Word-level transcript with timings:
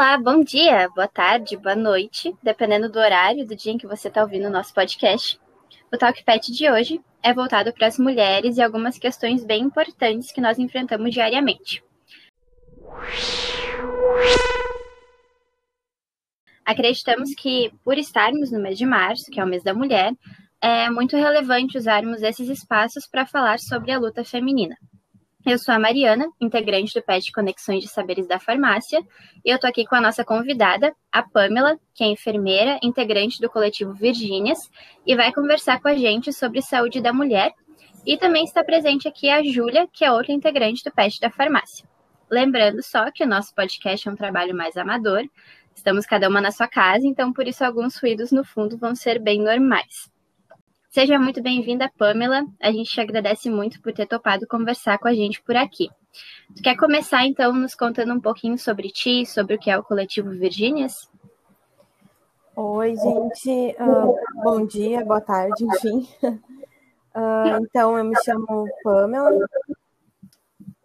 Olá, 0.00 0.16
bom 0.16 0.42
dia, 0.42 0.88
boa 0.96 1.06
tarde, 1.06 1.58
boa 1.58 1.76
noite, 1.76 2.34
dependendo 2.42 2.90
do 2.90 2.98
horário 2.98 3.46
do 3.46 3.54
dia 3.54 3.70
em 3.70 3.76
que 3.76 3.86
você 3.86 4.08
está 4.08 4.22
ouvindo 4.22 4.46
o 4.46 4.50
nosso 4.50 4.72
podcast. 4.72 5.38
O 5.92 5.98
Talk 5.98 6.24
Pet 6.24 6.50
de 6.50 6.70
hoje 6.70 6.98
é 7.22 7.34
voltado 7.34 7.70
para 7.74 7.86
as 7.86 7.98
mulheres 7.98 8.56
e 8.56 8.62
algumas 8.62 8.98
questões 8.98 9.44
bem 9.44 9.62
importantes 9.62 10.32
que 10.32 10.40
nós 10.40 10.58
enfrentamos 10.58 11.12
diariamente. 11.12 11.84
Acreditamos 16.64 17.34
que, 17.34 17.70
por 17.84 17.98
estarmos 17.98 18.50
no 18.50 18.58
mês 18.58 18.78
de 18.78 18.86
março, 18.86 19.30
que 19.30 19.38
é 19.38 19.44
o 19.44 19.46
mês 19.46 19.62
da 19.62 19.74
mulher, 19.74 20.14
é 20.62 20.88
muito 20.88 21.14
relevante 21.14 21.76
usarmos 21.76 22.22
esses 22.22 22.48
espaços 22.48 23.06
para 23.06 23.26
falar 23.26 23.58
sobre 23.58 23.92
a 23.92 23.98
luta 23.98 24.24
feminina. 24.24 24.78
Eu 25.44 25.58
sou 25.58 25.74
a 25.74 25.78
Mariana, 25.78 26.30
integrante 26.38 26.92
do 26.92 27.02
PET 27.02 27.32
Conexões 27.32 27.82
de 27.82 27.88
Saberes 27.88 28.26
da 28.26 28.38
Farmácia, 28.38 29.00
e 29.42 29.48
eu 29.48 29.54
estou 29.54 29.70
aqui 29.70 29.86
com 29.86 29.94
a 29.94 30.00
nossa 30.00 30.22
convidada, 30.22 30.94
a 31.10 31.22
Pamela, 31.22 31.78
que 31.94 32.04
é 32.04 32.08
enfermeira, 32.08 32.78
integrante 32.82 33.40
do 33.40 33.48
coletivo 33.48 33.94
Virgínias, 33.94 34.70
e 35.06 35.16
vai 35.16 35.32
conversar 35.32 35.80
com 35.80 35.88
a 35.88 35.94
gente 35.94 36.30
sobre 36.30 36.60
saúde 36.60 37.00
da 37.00 37.10
mulher. 37.10 37.54
E 38.04 38.18
também 38.18 38.44
está 38.44 38.62
presente 38.62 39.08
aqui 39.08 39.30
a 39.30 39.42
Júlia, 39.42 39.88
que 39.90 40.04
é 40.04 40.12
outra 40.12 40.30
integrante 40.30 40.84
do 40.84 40.92
PET 40.92 41.18
da 41.18 41.30
Farmácia. 41.30 41.88
Lembrando 42.30 42.82
só 42.82 43.10
que 43.10 43.24
o 43.24 43.26
nosso 43.26 43.54
podcast 43.54 44.06
é 44.06 44.12
um 44.12 44.16
trabalho 44.16 44.54
mais 44.54 44.76
amador, 44.76 45.22
estamos 45.74 46.04
cada 46.04 46.28
uma 46.28 46.42
na 46.42 46.50
sua 46.50 46.68
casa, 46.68 47.06
então 47.06 47.32
por 47.32 47.48
isso 47.48 47.64
alguns 47.64 47.96
ruídos 47.96 48.30
no 48.30 48.44
fundo 48.44 48.76
vão 48.76 48.94
ser 48.94 49.18
bem 49.18 49.40
normais. 49.40 50.10
Seja 50.90 51.20
muito 51.20 51.40
bem-vinda, 51.40 51.88
Pamela. 51.96 52.44
A 52.60 52.72
gente 52.72 52.90
te 52.90 53.00
agradece 53.00 53.48
muito 53.48 53.80
por 53.80 53.92
ter 53.92 54.06
topado 54.06 54.44
conversar 54.44 54.98
com 54.98 55.06
a 55.06 55.14
gente 55.14 55.40
por 55.40 55.54
aqui. 55.54 55.88
Tu 56.56 56.60
quer 56.64 56.76
começar, 56.76 57.24
então, 57.24 57.52
nos 57.52 57.76
contando 57.76 58.12
um 58.12 58.20
pouquinho 58.20 58.58
sobre 58.58 58.90
ti, 58.90 59.24
sobre 59.24 59.54
o 59.54 59.58
que 59.58 59.70
é 59.70 59.78
o 59.78 59.84
Coletivo 59.84 60.30
Virgínias? 60.30 61.08
Oi, 62.56 62.96
gente. 62.96 63.76
Uh, 63.78 64.42
bom 64.42 64.66
dia, 64.66 65.04
boa 65.04 65.20
tarde, 65.20 65.64
enfim. 65.64 66.08
Uh, 66.24 67.62
então, 67.62 67.96
eu 67.96 68.04
me 68.04 68.16
chamo 68.24 68.66
Pamela. 68.82 69.46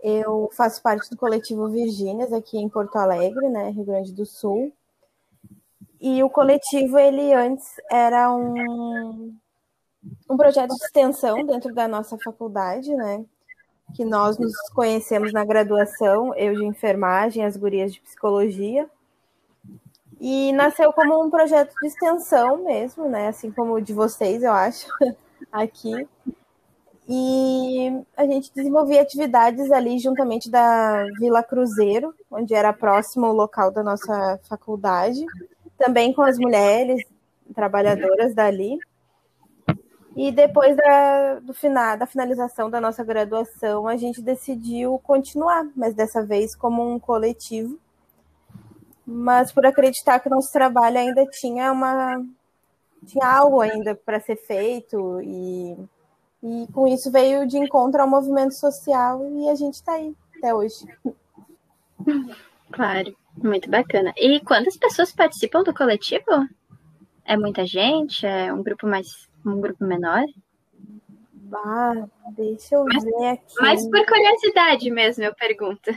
Eu 0.03 0.51
faço 0.55 0.83
parte 0.83 1.09
do 1.09 1.17
Coletivo 1.17 1.67
Virgínias 1.67 2.31
aqui 2.31 2.59
em 2.59 2.69
Porto 2.69 2.95
Alegre, 2.97 3.49
né, 3.49 3.71
Rio 3.71 3.85
Grande 3.85 4.13
do 4.13 4.23
Sul. 4.23 4.71
E 5.99 6.21
o 6.21 6.29
coletivo, 6.29 6.99
ele 6.99 7.33
antes 7.33 7.81
era 7.89 8.31
um 8.31 9.35
um 10.29 10.37
projeto 10.37 10.69
de 10.69 10.85
extensão 10.85 11.45
dentro 11.45 11.73
da 11.73 11.87
nossa 11.87 12.17
faculdade, 12.23 12.93
né? 12.95 13.23
Que 13.93 14.03
nós 14.03 14.37
nos 14.37 14.53
conhecemos 14.73 15.31
na 15.31 15.45
graduação, 15.45 16.33
eu 16.35 16.53
de 16.55 16.65
enfermagem, 16.65 17.45
as 17.45 17.55
gurias 17.55 17.93
de 17.93 18.01
psicologia. 18.01 18.89
E 20.19 20.51
nasceu 20.53 20.91
como 20.93 21.23
um 21.23 21.29
projeto 21.29 21.73
de 21.81 21.87
extensão 21.87 22.63
mesmo, 22.63 23.07
né? 23.07 23.27
Assim 23.27 23.51
como 23.51 23.73
o 23.73 23.81
de 23.81 23.93
vocês, 23.93 24.41
eu 24.43 24.51
acho, 24.51 24.87
aqui. 25.51 26.07
E 27.07 28.03
a 28.17 28.25
gente 28.25 28.51
desenvolvia 28.53 29.01
atividades 29.01 29.71
ali 29.71 29.99
juntamente 29.99 30.49
da 30.49 31.05
Vila 31.19 31.43
Cruzeiro, 31.43 32.15
onde 32.31 32.55
era 32.55 32.73
próximo 32.73 33.27
o 33.27 33.33
local 33.33 33.71
da 33.71 33.83
nossa 33.83 34.39
faculdade, 34.49 35.23
também 35.77 36.11
com 36.11 36.23
as 36.23 36.39
mulheres 36.39 37.03
trabalhadoras 37.53 38.33
dali. 38.33 38.79
E 40.15 40.31
depois 40.31 40.77
da, 40.77 41.39
do 41.39 41.53
final, 41.53 41.97
da 41.97 42.07
finalização 42.07 42.69
da 42.69 42.79
nossa 42.79 43.03
graduação, 43.03 43.85
a 43.85 43.97
gente 43.97 44.21
decidiu 44.21 44.97
continuar, 44.99 45.67
mas 45.75 45.93
dessa 45.93 46.25
vez 46.25 46.55
como 46.55 46.89
um 46.89 46.97
coletivo. 46.97 47.77
Mas 49.05 49.51
por 49.51 49.65
acreditar 49.65 50.19
que 50.19 50.27
o 50.27 50.31
nosso 50.31 50.51
trabalho 50.53 50.97
ainda 50.97 51.25
tinha 51.25 51.71
uma 51.71 52.25
tinha 53.05 53.27
algo 53.27 53.61
ainda 53.61 53.93
para 53.93 54.19
ser 54.19 54.35
feito 54.35 55.21
e, 55.21 55.77
e 56.41 56.67
com 56.73 56.87
isso 56.87 57.11
veio 57.11 57.45
de 57.45 57.57
encontro 57.57 58.01
ao 58.01 58.09
movimento 58.09 58.55
social 58.55 59.23
e 59.29 59.49
a 59.49 59.53
gente 59.53 59.75
está 59.75 59.93
aí 59.93 60.15
até 60.37 60.53
hoje. 60.53 60.87
Claro, 62.71 63.15
muito 63.37 63.69
bacana. 63.69 64.11
E 64.17 64.39
quantas 64.39 64.75
pessoas 64.75 65.11
participam 65.11 65.61
do 65.63 65.73
coletivo? 65.73 66.25
É 67.23 67.37
muita 67.37 67.65
gente? 67.65 68.25
É 68.25 68.51
um 68.51 68.63
grupo 68.63 68.87
mais 68.87 69.29
um 69.45 69.61
grupo 69.61 69.83
menor? 69.85 70.23
Deixa 72.35 72.75
eu 72.75 72.85
mas, 72.85 73.03
ver 73.03 73.27
aqui. 73.27 73.55
Mas 73.59 73.87
por 73.89 74.05
curiosidade 74.05 74.89
mesmo, 74.89 75.23
eu 75.23 75.33
pergunto. 75.35 75.91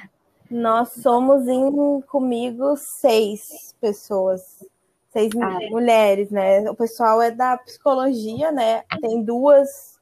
Nós 0.51 0.91
somos 0.93 1.47
em 1.47 2.01
comigo 2.03 2.77
seis 2.77 3.75
pessoas, 3.81 4.65
seis 5.11 5.31
ah, 5.41 5.59
é. 5.63 5.71
mulheres, 5.71 6.31
né? 6.31 6.71
O 6.71 6.75
pessoal 6.75 7.21
é 7.21 7.31
da 7.31 7.57
psicologia, 7.59 8.51
né? 8.51 8.83
Tem 9.01 9.23
duas, 9.23 9.99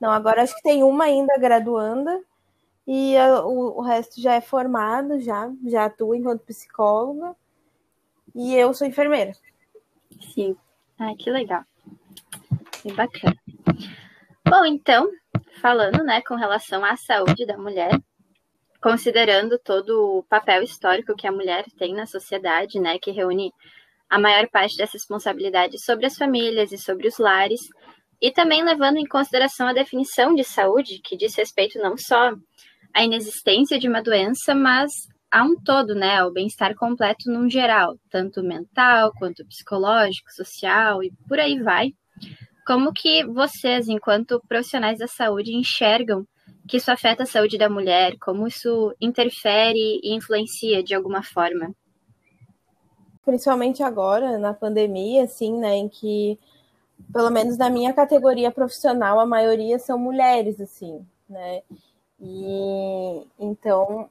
não, 0.00 0.10
agora 0.10 0.42
acho 0.42 0.54
que 0.54 0.62
tem 0.62 0.82
uma 0.82 1.04
ainda 1.04 1.36
graduanda 1.38 2.22
e 2.86 3.16
a, 3.16 3.44
o, 3.44 3.78
o 3.78 3.80
resto 3.80 4.20
já 4.20 4.34
é 4.34 4.40
formado, 4.40 5.20
já, 5.20 5.50
já 5.66 5.86
atua 5.86 6.16
enquanto 6.16 6.44
psicóloga 6.44 7.34
e 8.34 8.54
eu 8.54 8.72
sou 8.72 8.86
enfermeira. 8.86 9.32
Sim, 10.34 10.56
ah, 10.98 11.14
que 11.18 11.30
legal. 11.30 11.64
Bem 12.84 12.94
bacana. 12.94 13.36
Bom, 14.48 14.64
então, 14.64 15.08
falando, 15.60 16.02
né, 16.02 16.22
com 16.22 16.34
relação 16.34 16.84
à 16.84 16.96
saúde 16.96 17.46
da 17.46 17.56
mulher, 17.58 17.98
considerando 18.82 19.58
todo 19.58 20.18
o 20.18 20.22
papel 20.24 20.62
histórico 20.62 21.14
que 21.14 21.26
a 21.26 21.32
mulher 21.32 21.64
tem 21.78 21.94
na 21.94 22.06
sociedade, 22.06 22.80
né, 22.80 22.98
que 22.98 23.10
reúne 23.10 23.52
a 24.08 24.18
maior 24.18 24.48
parte 24.48 24.76
dessa 24.76 24.94
responsabilidade 24.94 25.78
sobre 25.78 26.06
as 26.06 26.16
famílias 26.16 26.72
e 26.72 26.78
sobre 26.78 27.06
os 27.06 27.18
lares, 27.18 27.60
e 28.20 28.30
também 28.30 28.64
levando 28.64 28.96
em 28.96 29.06
consideração 29.06 29.68
a 29.68 29.72
definição 29.72 30.34
de 30.34 30.42
saúde, 30.42 31.00
que 31.02 31.16
diz 31.16 31.34
respeito 31.36 31.78
não 31.78 31.96
só 31.96 32.32
à 32.94 33.04
inexistência 33.04 33.78
de 33.78 33.88
uma 33.88 34.02
doença, 34.02 34.54
mas 34.54 34.90
a 35.30 35.44
um 35.44 35.54
todo, 35.62 35.94
né, 35.94 36.18
ao 36.18 36.32
bem-estar 36.32 36.74
completo 36.74 37.30
num 37.30 37.48
geral, 37.48 37.96
tanto 38.10 38.42
mental 38.42 39.12
quanto 39.18 39.46
psicológico, 39.46 40.32
social 40.32 41.04
e 41.04 41.12
por 41.28 41.38
aí 41.38 41.62
vai. 41.62 41.92
Como 42.70 42.92
que 42.92 43.26
vocês, 43.26 43.88
enquanto 43.88 44.40
profissionais 44.48 45.00
da 45.00 45.08
saúde, 45.08 45.56
enxergam 45.56 46.24
que 46.68 46.76
isso 46.76 46.88
afeta 46.88 47.24
a 47.24 47.26
saúde 47.26 47.58
da 47.58 47.68
mulher? 47.68 48.16
Como 48.20 48.46
isso 48.46 48.94
interfere 49.00 49.98
e 50.00 50.14
influencia 50.14 50.80
de 50.80 50.94
alguma 50.94 51.20
forma? 51.20 51.74
Principalmente 53.24 53.82
agora, 53.82 54.38
na 54.38 54.54
pandemia, 54.54 55.24
assim, 55.24 55.58
né, 55.58 55.74
em 55.74 55.88
que, 55.88 56.38
pelo 57.12 57.28
menos 57.28 57.58
na 57.58 57.68
minha 57.68 57.92
categoria 57.92 58.52
profissional, 58.52 59.18
a 59.18 59.26
maioria 59.26 59.76
são 59.80 59.98
mulheres, 59.98 60.60
assim, 60.60 61.04
né? 61.28 61.62
E 62.20 63.26
então 63.36 64.08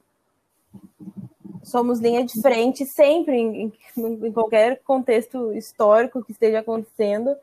somos 1.64 2.02
linha 2.02 2.26
de 2.26 2.42
frente 2.42 2.86
sempre 2.86 3.38
em, 3.38 3.72
em, 3.96 4.32
qualquer 4.34 4.82
contexto 4.84 5.54
histórico 5.54 6.22
que 6.22 6.34
esteja 6.34 6.60
acontecendo 6.60 7.38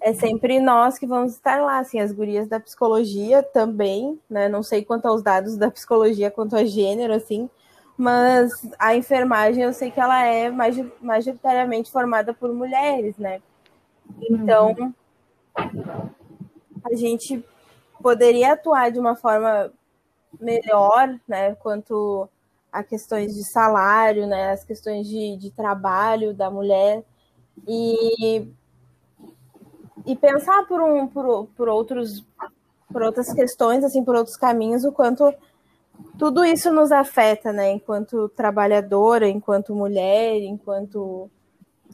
é 0.00 0.14
sempre 0.14 0.60
nós 0.60 0.98
que 0.98 1.06
vamos 1.06 1.32
estar 1.32 1.60
lá, 1.62 1.78
assim, 1.78 1.98
as 1.98 2.12
gurias 2.12 2.48
da 2.48 2.60
psicologia 2.60 3.42
também, 3.42 4.20
né? 4.30 4.48
Não 4.48 4.62
sei 4.62 4.84
quanto 4.84 5.06
aos 5.06 5.22
dados 5.22 5.56
da 5.56 5.70
psicologia, 5.70 6.30
quanto 6.30 6.56
a 6.56 6.64
gênero, 6.64 7.12
assim, 7.12 7.50
mas 7.96 8.52
a 8.78 8.94
enfermagem 8.96 9.62
eu 9.62 9.72
sei 9.72 9.90
que 9.90 10.00
ela 10.00 10.24
é 10.24 10.50
majoritariamente 11.00 11.90
formada 11.90 12.32
por 12.32 12.52
mulheres, 12.52 13.16
né? 13.18 13.40
Então, 14.20 14.94
a 16.84 16.94
gente 16.94 17.44
poderia 18.00 18.52
atuar 18.52 18.90
de 18.90 18.98
uma 18.98 19.16
forma 19.16 19.72
melhor, 20.40 21.18
né? 21.26 21.54
Quanto 21.56 22.28
a 22.70 22.82
questões 22.82 23.34
de 23.34 23.44
salário, 23.44 24.26
né? 24.26 24.52
As 24.52 24.64
questões 24.64 25.06
de, 25.06 25.36
de 25.36 25.50
trabalho 25.50 26.34
da 26.34 26.50
mulher. 26.50 27.04
E 27.66 28.48
e 30.06 30.14
pensar 30.14 30.66
por, 30.66 30.80
um, 30.80 31.06
por, 31.06 31.46
por 31.56 31.68
outros 31.68 32.24
por 32.92 33.02
outras 33.02 33.32
questões, 33.32 33.82
assim, 33.82 34.04
por 34.04 34.14
outros 34.14 34.36
caminhos, 34.36 34.84
o 34.84 34.92
quanto 34.92 35.34
tudo 36.16 36.44
isso 36.44 36.72
nos 36.72 36.92
afeta, 36.92 37.52
né? 37.52 37.72
Enquanto 37.72 38.28
trabalhadora, 38.28 39.28
enquanto 39.28 39.74
mulher, 39.74 40.40
enquanto 40.42 41.28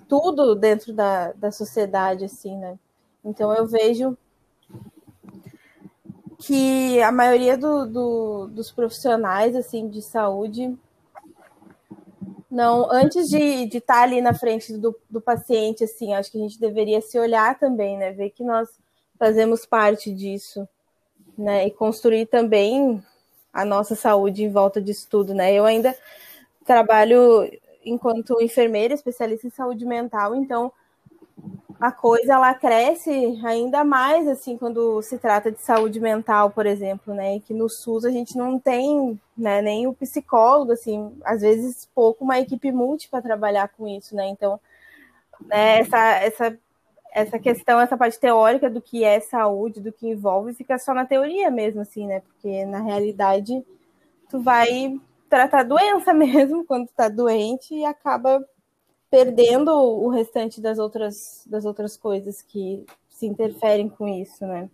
tudo 0.07 0.55
dentro 0.55 0.93
da, 0.93 1.33
da 1.33 1.51
sociedade, 1.51 2.25
assim, 2.27 2.55
né? 2.57 2.79
Então 3.25 3.55
eu 3.55 3.67
vejo 3.67 4.17
que 6.39 7.01
a 7.03 7.13
maioria 7.13 7.57
do, 7.57 7.87
do, 7.87 8.47
dos 8.49 8.71
profissionais, 8.71 9.55
assim, 9.57 9.89
de 9.89 10.03
saúde 10.03 10.77
não, 12.51 12.91
antes 12.91 13.29
de 13.29 13.69
estar 13.77 13.95
tá 13.95 14.03
ali 14.03 14.21
na 14.21 14.35
frente 14.35 14.77
do, 14.77 14.99
do 15.09 15.21
paciente, 15.21 15.85
assim, 15.85 16.15
acho 16.15 16.33
que 16.33 16.39
a 16.39 16.41
gente 16.41 16.59
deveria 16.59 17.01
se 17.01 17.19
olhar 17.19 17.59
também, 17.59 17.97
né? 17.97 18.11
Ver 18.13 18.31
que 18.31 18.43
nós 18.43 18.69
fazemos 19.17 19.65
parte 19.65 20.13
disso, 20.13 20.69
né? 21.39 21.67
E 21.67 21.71
construir 21.71 22.27
também 22.27 23.03
a 23.53 23.65
nossa 23.65 23.95
saúde 23.95 24.43
em 24.43 24.51
volta 24.51 24.81
disso 24.81 25.07
tudo, 25.09 25.33
né? 25.33 25.53
Eu 25.53 25.65
ainda 25.65 25.97
trabalho 26.65 27.49
enquanto 27.85 28.43
enfermeira, 28.43 28.95
especialista 28.95 29.47
em 29.47 29.51
saúde 29.51 29.87
mental, 29.87 30.35
então 30.35 30.73
a 31.81 31.91
coisa 31.91 32.35
ela 32.35 32.53
cresce 32.53 33.41
ainda 33.43 33.83
mais 33.83 34.29
assim 34.29 34.57
quando 34.59 35.01
se 35.03 35.19
trata 35.19 35.51
de 35.51 35.61
saúde 35.61 35.99
mental, 35.99 36.51
por 36.51 36.67
exemplo, 36.67 37.15
né? 37.15 37.37
E 37.37 37.41
que 37.41 37.55
no 37.55 37.71
SUS 37.71 38.05
a 38.05 38.11
gente 38.11 38.37
não 38.37 38.59
tem, 38.59 39.19
né, 39.37 39.63
nem 39.63 39.87
o 39.87 39.95
psicólogo, 39.95 40.73
assim, 40.73 41.11
às 41.25 41.41
vezes 41.41 41.89
pouco 41.95 42.23
uma 42.25 42.39
equipe 42.39 42.71
multi 42.71 43.09
para 43.09 43.23
trabalhar 43.23 43.69
com 43.69 43.89
isso, 43.89 44.15
né? 44.15 44.29
Então, 44.29 44.61
né, 45.47 45.81
essa 45.81 45.99
essa 46.17 46.59
essa 47.13 47.39
questão, 47.41 47.81
essa 47.81 47.97
parte 47.97 48.21
teórica 48.21 48.71
do 48.71 48.81
que 48.81 49.03
é 49.05 49.19
saúde, 49.21 49.81
do 49.81 49.93
que 49.93 50.09
envolve, 50.09 50.55
fica 50.55 50.79
só 50.79 50.95
na 50.95 51.05
teoria 51.07 51.51
mesmo, 51.51 51.81
assim, 51.81 52.07
né? 52.07 52.21
Porque 52.21 52.65
na 52.67 52.81
realidade 52.81 53.65
tu 54.29 54.41
vai 54.41 55.01
tratar 55.29 55.65
doença 55.65 56.13
mesmo 56.15 56.65
quando 56.67 56.89
tá 56.89 57.09
doente 57.09 57.75
e 57.75 57.85
acaba 57.85 58.45
perdendo 59.11 59.73
o 59.73 60.09
restante 60.09 60.61
das 60.61 60.79
outras, 60.79 61.45
das 61.47 61.65
outras 61.65 61.97
coisas 61.97 62.41
que 62.43 62.87
se 63.09 63.27
interferem 63.27 63.89
com 63.89 64.07
isso, 64.07 64.47
né? 64.47 64.71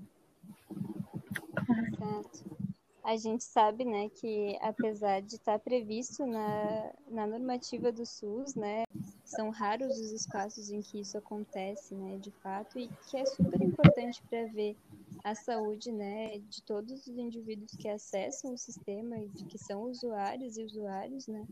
Certo. 1.98 2.56
A 3.02 3.16
gente 3.16 3.44
sabe, 3.44 3.84
né, 3.84 4.08
que 4.08 4.58
apesar 4.60 5.22
de 5.22 5.36
estar 5.36 5.60
previsto 5.60 6.26
na, 6.26 6.90
na 7.08 7.24
normativa 7.24 7.92
do 7.92 8.04
SUS, 8.04 8.56
né, 8.56 8.82
são 9.24 9.50
raros 9.50 9.96
os 9.96 10.10
espaços 10.10 10.70
em 10.70 10.82
que 10.82 11.00
isso 11.00 11.16
acontece, 11.16 11.94
né, 11.94 12.18
de 12.18 12.32
fato, 12.42 12.80
e 12.80 12.88
que 13.08 13.16
é 13.16 13.24
super 13.24 13.62
importante 13.62 14.20
para 14.28 14.46
ver 14.46 14.76
a 15.22 15.36
saúde, 15.36 15.92
né, 15.92 16.38
de 16.50 16.60
todos 16.62 17.06
os 17.06 17.16
indivíduos 17.16 17.76
que 17.76 17.88
acessam 17.88 18.52
o 18.52 18.58
sistema 18.58 19.16
e 19.18 19.28
de 19.28 19.44
que 19.44 19.56
são 19.56 19.82
usuários 19.82 20.58
e 20.58 20.64
usuários, 20.64 21.28
né, 21.28 21.46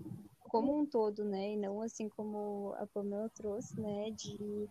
como 0.54 0.78
um 0.78 0.86
todo, 0.86 1.24
né? 1.24 1.54
E 1.54 1.56
não 1.56 1.82
assim 1.82 2.08
como 2.08 2.72
a 2.78 2.86
Pamela 2.86 3.28
trouxe, 3.30 3.74
né? 3.80 4.08
De 4.12 4.68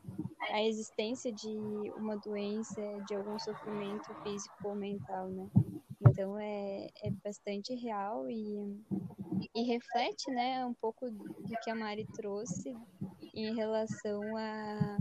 a 0.49 0.63
existência 0.63 1.29
de 1.29 1.91
uma 1.97 2.15
doença, 2.15 2.81
de 3.05 3.13
algum 3.13 3.37
sofrimento 3.37 4.15
físico 4.23 4.55
ou 4.63 4.75
mental, 4.75 5.27
né? 5.27 5.45
Então 5.99 6.39
é, 6.39 6.87
é 7.03 7.11
bastante 7.21 7.75
real 7.75 8.29
e, 8.29 8.81
e 9.53 9.63
reflete, 9.63 10.31
né? 10.31 10.65
Um 10.65 10.73
pouco 10.73 11.11
do 11.11 11.57
que 11.61 11.69
a 11.69 11.75
Mari 11.75 12.07
trouxe 12.13 12.73
em 13.35 13.53
relação 13.53 14.21
a 14.37 14.97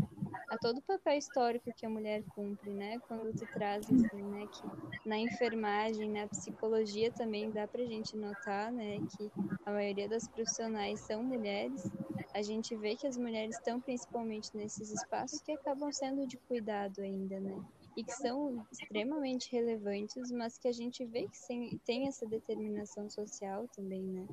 a 0.53 0.59
todo 0.59 0.79
o 0.79 0.83
papel 0.83 1.17
histórico 1.17 1.73
que 1.75 1.87
a 1.87 1.89
mulher 1.89 2.23
cumpre, 2.35 2.75
né? 2.75 2.99
Quando 3.09 3.33
tu 3.33 3.47
traz 3.55 3.87
assim, 3.87 4.23
né, 4.23 4.47
que 4.47 5.09
na 5.09 5.17
enfermagem, 5.17 6.11
na 6.11 6.29
psicologia 6.29 7.11
também 7.11 7.51
dá 7.51 7.67
pra 7.67 7.83
gente 7.87 8.15
notar, 8.19 8.71
né, 8.71 8.99
que 9.17 9.33
a 9.65 9.73
maioria 9.73 10.07
das 10.07 10.29
profissionais 10.29 11.01
são 11.01 11.23
mulheres. 11.23 11.91
A 12.35 12.43
gente 12.43 12.77
vê 12.77 12.95
que 12.95 13.07
as 13.07 13.17
mulheres 13.17 13.57
estão 13.57 13.81
principalmente 13.81 14.55
nesses 14.55 14.91
espaços 14.91 15.41
que 15.41 15.53
acabam 15.53 15.91
sendo 15.91 16.27
de 16.27 16.37
cuidado 16.37 17.01
ainda, 17.01 17.41
né? 17.41 17.59
E 17.97 18.05
que 18.05 18.13
são 18.13 18.67
extremamente 18.71 19.51
relevantes, 19.51 20.31
mas 20.31 20.59
que 20.59 20.69
a 20.69 20.73
gente 20.73 21.03
vê 21.07 21.29
que 21.29 21.79
tem 21.87 22.09
essa 22.09 22.27
determinação 22.27 23.09
social 23.09 23.67
também, 23.69 24.03
né? 24.03 24.27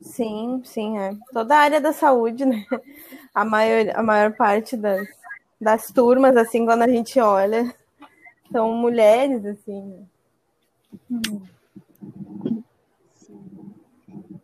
Sim, 0.00 0.62
sim, 0.64 0.98
é. 0.98 1.16
Toda 1.32 1.54
a 1.54 1.60
área 1.60 1.80
da 1.80 1.92
saúde, 1.92 2.44
né? 2.44 2.64
A 3.34 3.44
maior, 3.44 3.96
a 3.96 4.02
maior 4.02 4.34
parte 4.34 4.76
das, 4.76 5.06
das 5.60 5.86
turmas, 5.92 6.36
assim, 6.36 6.64
quando 6.64 6.82
a 6.82 6.88
gente 6.88 7.20
olha, 7.20 7.74
são 8.50 8.72
mulheres, 8.74 9.44
assim. 9.44 10.06
Né? 11.08 11.42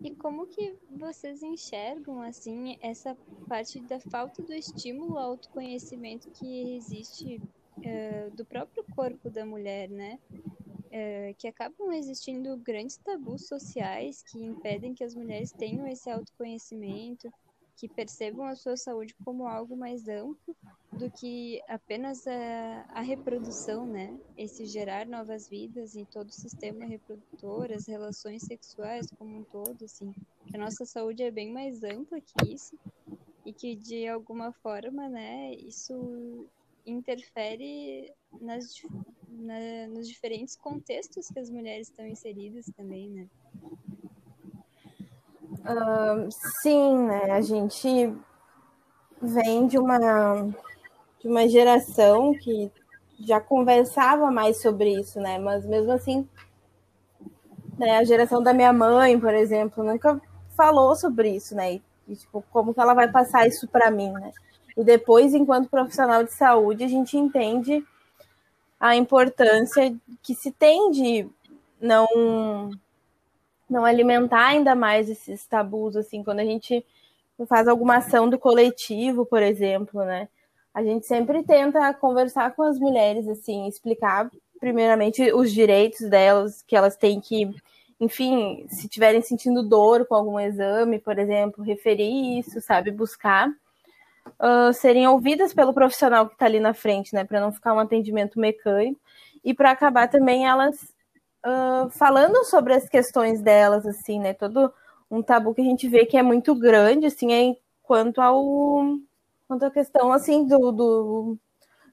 E 0.01 0.15
como 0.15 0.47
que 0.47 0.77
vocês 0.91 1.43
enxergam, 1.43 2.23
assim, 2.23 2.79
essa 2.81 3.17
parte 3.49 3.81
da 3.81 3.99
falta 3.99 4.43
do 4.43 4.53
estímulo 4.53 5.19
ao 5.19 5.31
autoconhecimento 5.31 6.31
que 6.31 6.77
existe 6.77 7.43
uh, 7.79 8.31
do 8.37 8.45
próprio 8.45 8.85
corpo 8.95 9.29
da 9.29 9.45
mulher, 9.45 9.89
né? 9.89 10.19
É, 10.97 11.35
que 11.35 11.47
acabam 11.47 11.93
existindo 11.93 12.57
grandes 12.57 12.97
tabus 12.97 13.47
sociais 13.47 14.23
que 14.23 14.43
impedem 14.43 14.95
que 14.95 15.05
as 15.05 15.15
mulheres 15.15 15.53
tenham 15.53 15.87
esse 15.87 16.09
autoconhecimento, 16.09 17.31
que 17.77 17.87
percebam 17.87 18.47
a 18.47 18.57
sua 18.57 18.79
saúde 18.79 19.15
como 19.23 19.47
algo 19.47 19.77
mais 19.77 20.09
amplo 20.09 20.57
do 20.91 21.11
que 21.11 21.61
apenas 21.69 22.27
a, 22.27 22.87
a 22.95 23.03
reprodução, 23.03 23.85
né? 23.85 24.19
Esse 24.39 24.65
gerar 24.65 25.07
novas 25.07 25.51
vidas 25.51 25.95
em 25.95 26.07
todo 26.07 26.31
o 26.31 26.41
sistema 26.41 26.87
reprodutor, 26.87 27.71
as 27.73 27.87
relações 27.87 28.45
sexuais 28.45 29.11
como 29.19 29.41
um 29.41 29.45
todo, 29.45 29.85
assim. 29.85 30.15
Que 30.47 30.57
a 30.57 30.59
nossa 30.59 30.87
saúde 30.87 31.23
é 31.23 31.31
bem 31.31 31.53
mais 31.53 31.85
ampla 31.85 32.19
que 32.23 32.55
isso 32.55 32.75
e 33.45 33.53
que 33.53 33.77
de 33.77 34.09
alguma 34.09 34.51
forma, 34.51 35.11
né, 35.11 35.53
isso 35.57 36.49
interfere 36.87 38.11
nas 38.41 38.75
na, 39.39 39.87
nos 39.89 40.09
diferentes 40.09 40.57
contextos 40.57 41.29
que 41.29 41.39
as 41.39 41.51
mulheres 41.51 41.89
estão 41.89 42.07
inseridas 42.07 42.67
também, 42.77 43.11
né? 43.11 43.27
Uh, 45.65 46.29
sim, 46.63 46.99
né? 47.07 47.31
A 47.31 47.41
gente 47.41 48.15
vem 49.21 49.67
de 49.67 49.79
uma, 49.79 49.99
de 51.21 51.29
uma 51.29 51.49
geração 51.49 52.33
que 52.35 52.71
já 53.19 53.41
conversava 53.41 54.31
mais 54.31 54.61
sobre 54.61 55.01
isso, 55.01 55.21
né? 55.21 55.39
Mas 55.39 55.65
mesmo 55.65 55.93
assim, 55.93 56.29
né, 57.79 57.99
a 57.99 58.05
geração 58.05 58.43
da 58.43 58.53
minha 58.53 58.73
mãe, 58.73 59.19
por 59.19 59.35
exemplo, 59.35 59.83
nunca 59.83 60.21
falou 60.57 60.95
sobre 60.95 61.31
isso, 61.31 61.55
né? 61.55 61.81
E, 62.09 62.17
tipo, 62.17 62.45
como 62.51 62.73
que 62.73 62.81
ela 62.81 62.95
vai 62.95 63.11
passar 63.11 63.47
isso 63.47 63.67
para 63.69 63.91
mim, 63.91 64.13
né? 64.13 64.33
E 64.77 64.85
depois, 64.85 65.35
enquanto 65.35 65.71
profissional 65.71 66.23
de 66.23 66.33
saúde, 66.33 66.85
a 66.85 66.89
gente 66.89 67.17
entende 67.17 67.85
a 68.79 68.95
importância 68.97 69.95
que 70.23 70.35
se 70.35 70.51
tem 70.53 70.91
de 70.91 71.29
não 71.81 72.71
não 73.69 73.85
alimentar 73.85 74.47
ainda 74.47 74.75
mais 74.75 75.11
esses 75.11 75.45
tabus 75.47 75.97
assim 75.97 76.23
quando 76.23 76.41
a 76.41 76.45
gente 76.45 76.85
faz 77.49 77.67
alguma 77.67 77.97
ação 77.97 78.29
do 78.29 78.39
coletivo 78.39 79.27
por 79.27 79.43
exemplo 79.43 80.05
né? 80.05 80.29
A 80.73 80.83
gente 80.83 81.07
sempre 81.07 81.43
tenta 81.43 81.93
conversar 81.95 82.55
com 82.55 82.63
as 82.63 82.79
mulheres 82.79 83.27
assim 83.29 83.67
explicar 83.67 84.31
primeiramente 84.61 85.33
os 85.33 85.53
direitos 85.53 86.09
delas 86.09 86.63
que 86.63 86.77
elas 86.77 86.97
têm 86.97 87.21
que 87.21 87.51
enfim 87.99 88.67
se 88.69 88.89
tiverem 88.89 89.23
sentindo 89.23 89.63
dor 89.63 90.07
com 90.07 90.15
algum 90.15 90.39
exame 90.39 90.99
por 90.99 91.19
exemplo 91.19 91.65
referir 91.65 92.39
isso 92.39 92.61
sabe 92.61 92.91
buscar 92.91 93.51
uh, 94.41 94.73
serem 94.73 95.07
ouvidas 95.07 95.55
pelo 95.55 95.75
profissional 95.75 96.27
que 96.27 96.35
está 96.35 96.47
ali 96.47 96.61
na 96.61 96.75
frente, 96.75 97.15
né? 97.15 97.25
Para 97.25 97.41
não 97.41 97.53
ficar 97.53 97.75
um 97.75 97.79
atendimento 97.79 98.39
mecânico 98.39 99.01
e 99.45 99.55
para 99.55 99.71
acabar 99.71 100.09
também 100.09 100.47
elas 100.47 100.77
uh, 101.45 101.89
falando 101.91 102.45
sobre 102.45 102.75
as 102.75 102.89
questões 102.89 103.41
delas, 103.41 103.87
assim, 103.87 104.19
né? 104.19 104.35
Todo 104.35 104.73
um 105.11 105.23
tabu 105.23 105.55
que 105.55 105.61
a 105.61 105.65
gente 105.65 105.89
vê 105.89 106.05
que 106.05 106.17
é 106.17 106.23
muito 106.23 106.55
grande, 106.55 107.07
assim, 107.07 107.33
é 107.33 107.57
quanto 107.83 108.21
ao 108.21 108.99
quanto 109.47 109.65
à 109.65 109.71
questão 109.71 110.13
assim 110.13 110.45
do, 110.45 110.73
do, 110.73 111.39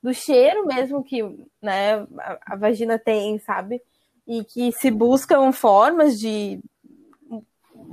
do 0.02 0.12
cheiro 0.12 0.66
mesmo 0.66 1.04
que 1.04 1.22
né, 1.62 1.98
a, 2.18 2.54
a 2.54 2.56
vagina 2.56 2.98
tem, 2.98 3.38
sabe? 3.40 3.82
E 4.26 4.44
que 4.44 4.72
se 4.72 4.90
buscam 4.90 5.52
formas 5.52 6.20
de 6.20 6.60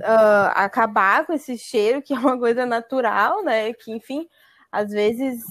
uh, 0.00 0.50
acabar 0.54 1.26
com 1.26 1.32
esse 1.32 1.58
cheiro, 1.58 2.02
que 2.02 2.14
é 2.14 2.18
uma 2.18 2.38
coisa 2.38 2.64
natural, 2.64 3.42
né? 3.42 3.72
Que, 3.74 3.92
enfim, 3.92 4.28
às 4.70 4.90
vezes, 4.90 5.42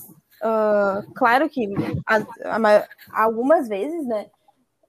uh, 0.42 1.12
claro 1.14 1.50
que 1.50 1.68
algumas 3.12 3.68
vezes, 3.68 4.06
né? 4.08 4.28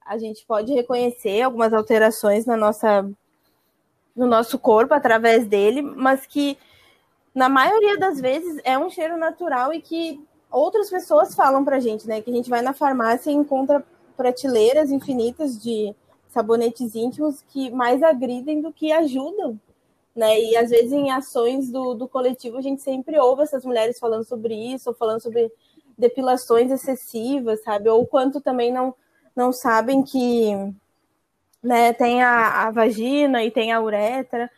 A 0.05 0.17
gente 0.17 0.45
pode 0.45 0.73
reconhecer 0.73 1.41
algumas 1.41 1.73
alterações 1.73 2.45
na 2.45 2.57
nossa, 2.57 3.09
no 4.15 4.25
nosso 4.27 4.57
corpo 4.57 4.93
através 4.93 5.45
dele, 5.47 5.81
mas 5.81 6.25
que 6.25 6.57
na 7.33 7.47
maioria 7.47 7.97
das 7.97 8.19
vezes 8.19 8.59
é 8.63 8.77
um 8.77 8.89
cheiro 8.89 9.17
natural 9.17 9.73
e 9.73 9.81
que 9.81 10.21
outras 10.49 10.89
pessoas 10.89 11.33
falam 11.33 11.63
pra 11.63 11.79
gente, 11.79 12.07
né? 12.07 12.21
Que 12.21 12.29
a 12.29 12.33
gente 12.33 12.49
vai 12.49 12.61
na 12.61 12.73
farmácia 12.73 13.31
e 13.31 13.33
encontra 13.33 13.83
prateleiras 14.17 14.91
infinitas 14.91 15.61
de 15.61 15.95
sabonetes 16.27 16.95
íntimos 16.95 17.41
que 17.49 17.69
mais 17.71 18.03
agridem 18.03 18.61
do 18.61 18.71
que 18.71 18.91
ajudam. 18.91 19.59
Né? 20.15 20.39
E 20.41 20.57
às 20.57 20.69
vezes 20.69 20.91
em 20.91 21.09
ações 21.09 21.71
do, 21.71 21.93
do 21.93 22.07
coletivo 22.07 22.57
a 22.57 22.61
gente 22.61 22.81
sempre 22.81 23.17
ouve 23.17 23.43
essas 23.43 23.63
mulheres 23.63 23.97
falando 23.97 24.25
sobre 24.25 24.53
isso, 24.53 24.89
ou 24.89 24.95
falando 24.95 25.21
sobre 25.21 25.51
depilações 25.97 26.71
excessivas, 26.71 27.63
sabe? 27.63 27.89
Ou 27.89 28.05
quanto 28.05 28.41
também 28.41 28.73
não, 28.73 28.93
não 29.35 29.53
sabem 29.53 30.03
que 30.03 30.51
né, 31.63 31.93
tem 31.93 32.21
a, 32.21 32.67
a 32.67 32.71
vagina 32.71 33.43
e 33.43 33.51
tem 33.51 33.71
a 33.71 33.81
uretra, 33.81 34.49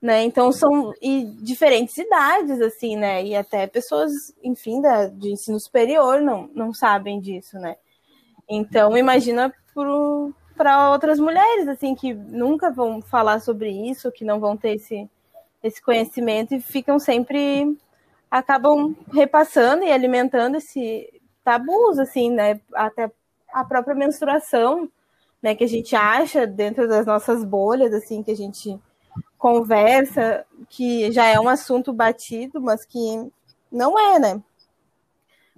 né? 0.00 0.22
Então 0.24 0.52
são 0.52 0.92
e 1.00 1.24
diferentes 1.42 1.96
idades, 1.98 2.60
assim, 2.60 2.96
né? 2.96 3.24
E 3.24 3.34
até 3.34 3.66
pessoas, 3.66 4.12
enfim, 4.42 4.80
da, 4.80 5.06
de 5.06 5.32
ensino 5.32 5.58
superior 5.58 6.20
não, 6.20 6.48
não 6.54 6.72
sabem 6.72 7.20
disso, 7.20 7.58
né? 7.58 7.76
Então 8.48 8.96
imagina 8.96 9.52
para 10.60 10.90
outras 10.90 11.18
mulheres, 11.18 11.66
assim, 11.68 11.94
que 11.94 12.12
nunca 12.12 12.70
vão 12.70 13.00
falar 13.00 13.40
sobre 13.40 13.70
isso, 13.70 14.12
que 14.12 14.26
não 14.26 14.38
vão 14.38 14.58
ter 14.58 14.74
esse, 14.74 15.08
esse 15.62 15.80
conhecimento 15.80 16.54
e 16.54 16.60
ficam 16.60 16.98
sempre 16.98 17.78
acabam 18.30 18.94
repassando 19.10 19.84
e 19.84 19.90
alimentando 19.90 20.58
esse 20.58 21.18
tabus 21.42 21.98
assim, 21.98 22.30
né? 22.30 22.60
Até 22.74 23.10
a 23.50 23.64
própria 23.64 23.94
menstruação, 23.94 24.86
né, 25.40 25.54
que 25.54 25.64
a 25.64 25.66
gente 25.66 25.96
acha 25.96 26.46
dentro 26.46 26.86
das 26.86 27.06
nossas 27.06 27.42
bolhas 27.42 27.94
assim, 27.94 28.22
que 28.22 28.30
a 28.30 28.36
gente 28.36 28.78
conversa, 29.38 30.44
que 30.68 31.10
já 31.10 31.24
é 31.24 31.40
um 31.40 31.48
assunto 31.48 31.90
batido, 31.90 32.60
mas 32.60 32.84
que 32.84 33.32
não 33.72 33.98
é, 33.98 34.18
né? 34.18 34.42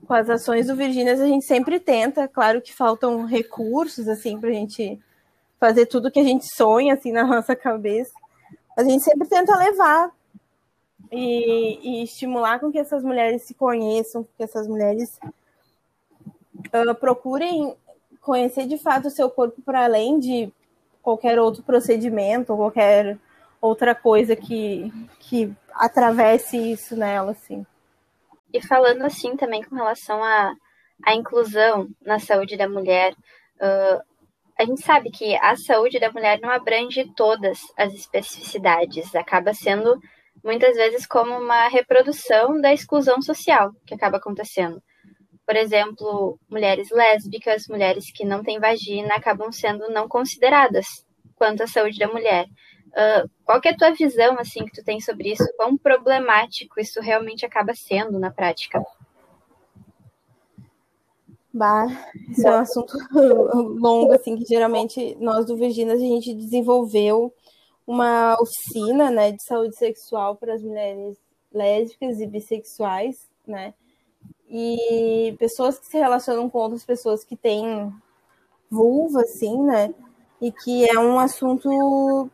Com 0.07 0.15
as 0.15 0.29
ações 0.29 0.67
do 0.67 0.77
Virgínias 0.77 1.21
a 1.21 1.27
gente 1.27 1.45
sempre 1.45 1.79
tenta, 1.79 2.27
claro 2.27 2.61
que 2.61 2.75
faltam 2.75 3.25
recursos 3.25 4.09
assim 4.09 4.39
para 4.41 4.51
a 4.51 4.53
gente 4.53 5.01
fazer 5.61 5.87
tudo 5.87 6.11
que 6.11 6.19
a 6.19 6.25
gente 6.25 6.45
sonha 6.55 6.95
assim 6.95 7.13
na 7.13 7.25
nossa 7.27 7.55
cabeça. 7.55 8.13
A 8.77 8.83
gente 8.83 9.05
sempre 9.05 9.29
tenta 9.29 9.57
levar 9.57 10.11
e, 11.11 11.79
e 11.83 12.03
estimular 12.03 12.59
com 12.59 12.73
que 12.73 12.79
essas 12.79 13.05
mulheres 13.05 13.43
se 13.43 13.55
conheçam, 13.55 14.27
que 14.37 14.43
essas 14.43 14.67
mulheres 14.67 15.21
uh, 16.57 16.95
procurem 16.99 17.77
conhecer 18.21 18.67
de 18.67 18.79
fato 18.79 19.09
o 19.09 19.11
seu 19.11 19.29
corpo 19.29 19.61
para 19.63 19.85
além 19.85 20.19
de 20.19 20.51
qualquer 21.03 21.39
outro 21.39 21.63
procedimento, 21.63 22.53
ou 22.53 22.59
qualquer 22.59 23.19
outra 23.61 23.95
coisa 23.95 24.35
que, 24.35 24.93
que 25.19 25.53
atravesse 25.75 26.57
isso 26.57 26.97
nela, 26.97 27.33
assim. 27.33 27.67
E 28.53 28.61
falando 28.61 29.03
assim 29.03 29.37
também 29.37 29.63
com 29.63 29.75
relação 29.75 30.23
à, 30.23 30.55
à 31.05 31.15
inclusão 31.15 31.89
na 32.03 32.19
saúde 32.19 32.57
da 32.57 32.69
mulher, 32.69 33.13
uh, 33.13 34.03
a 34.59 34.65
gente 34.65 34.83
sabe 34.83 35.11
que 35.11 35.35
a 35.37 35.57
saúde 35.57 35.99
da 35.99 36.13
mulher 36.13 36.39
não 36.41 36.51
abrange 36.51 37.11
todas 37.17 37.61
as 37.77 37.95
especificidades, 37.95 39.15
acaba 39.15 39.55
sendo 39.55 39.99
muitas 40.45 40.77
vezes 40.77 41.07
como 41.07 41.37
uma 41.39 41.69
reprodução 41.69 42.61
da 42.61 42.73
exclusão 42.73 43.23
social 43.23 43.73
que 43.87 43.95
acaba 43.95 44.19
acontecendo. 44.19 44.83
Por 45.47 45.57
exemplo, 45.57 46.39
mulheres 46.49 46.91
lésbicas, 46.91 47.67
mulheres 47.69 48.13
que 48.13 48.25
não 48.25 48.43
têm 48.43 48.61
vagina, 48.61 49.15
acabam 49.15 49.51
sendo 49.51 49.89
não 49.91 50.09
consideradas 50.09 50.87
quanto 51.35 51.63
à 51.63 51.67
saúde 51.67 51.99
da 51.99 52.07
mulher. 52.07 52.47
Uh, 52.93 53.29
qual 53.45 53.61
que 53.61 53.69
é 53.69 53.71
a 53.73 53.77
tua 53.77 53.93
visão, 53.93 54.39
assim, 54.39 54.67
que 54.67 54.73
tu 54.73 54.85
tem 54.85 55.01
sobre 55.01 55.33
isso? 55.33 55.45
Quão 55.57 55.79
problemático 55.79 56.79
isso 56.79 57.01
realmente 57.01 57.47
acaba 57.47 57.73
sendo 57.75 58.19
na 58.19 58.31
prática? 58.31 58.85
Bah, 61.53 61.87
isso 62.31 62.47
é 62.47 62.51
um 62.51 62.61
assunto 62.61 62.93
longo, 63.79 64.13
assim, 64.13 64.37
que 64.37 64.45
geralmente 64.45 65.17
nós 65.21 65.47
do 65.47 65.57
Virginas 65.57 66.01
a 66.01 66.05
gente 66.05 66.35
desenvolveu 66.35 67.33
uma 67.87 68.37
oficina, 68.41 69.11
né, 69.11 69.33
de 69.33 69.43
saúde 69.45 69.77
sexual 69.77 70.37
para 70.37 70.55
as 70.55 70.63
mulheres 70.63 71.19
lésbicas 71.53 72.21
e 72.21 72.27
bissexuais, 72.27 73.17
né, 73.47 73.75
e 74.49 75.35
pessoas 75.39 75.79
que 75.79 75.87
se 75.87 75.99
relacionam 75.99 76.49
com 76.49 76.59
outras 76.59 76.85
pessoas 76.85 77.25
que 77.25 77.37
têm 77.37 77.93
vulva, 78.71 79.21
assim, 79.21 79.63
né, 79.63 79.95
e 80.41 80.51
que 80.51 80.89
é 80.89 80.99
um 80.99 81.19
assunto 81.19 82.31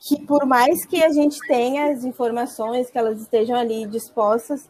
que 0.00 0.18
por 0.26 0.46
mais 0.46 0.86
que 0.86 1.04
a 1.04 1.10
gente 1.10 1.38
tenha 1.46 1.92
as 1.92 2.04
informações, 2.04 2.90
que 2.90 2.98
elas 2.98 3.20
estejam 3.20 3.54
ali 3.54 3.86
dispostas, 3.86 4.68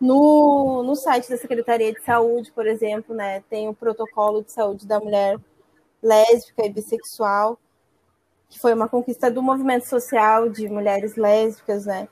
no, 0.00 0.82
no 0.84 0.94
site 0.94 1.28
da 1.28 1.36
Secretaria 1.36 1.92
de 1.92 2.00
Saúde, 2.02 2.52
por 2.52 2.66
exemplo, 2.66 3.14
né, 3.14 3.42
tem 3.50 3.68
o 3.68 3.74
protocolo 3.74 4.42
de 4.42 4.52
saúde 4.52 4.86
da 4.86 5.00
mulher 5.00 5.36
lésbica 6.02 6.64
e 6.64 6.70
bissexual, 6.70 7.58
que 8.48 8.58
foi 8.58 8.72
uma 8.72 8.88
conquista 8.88 9.30
do 9.30 9.42
movimento 9.42 9.86
social 9.86 10.48
de 10.48 10.68
mulheres 10.68 11.16
lésbicas, 11.16 11.84
né? 11.84 12.08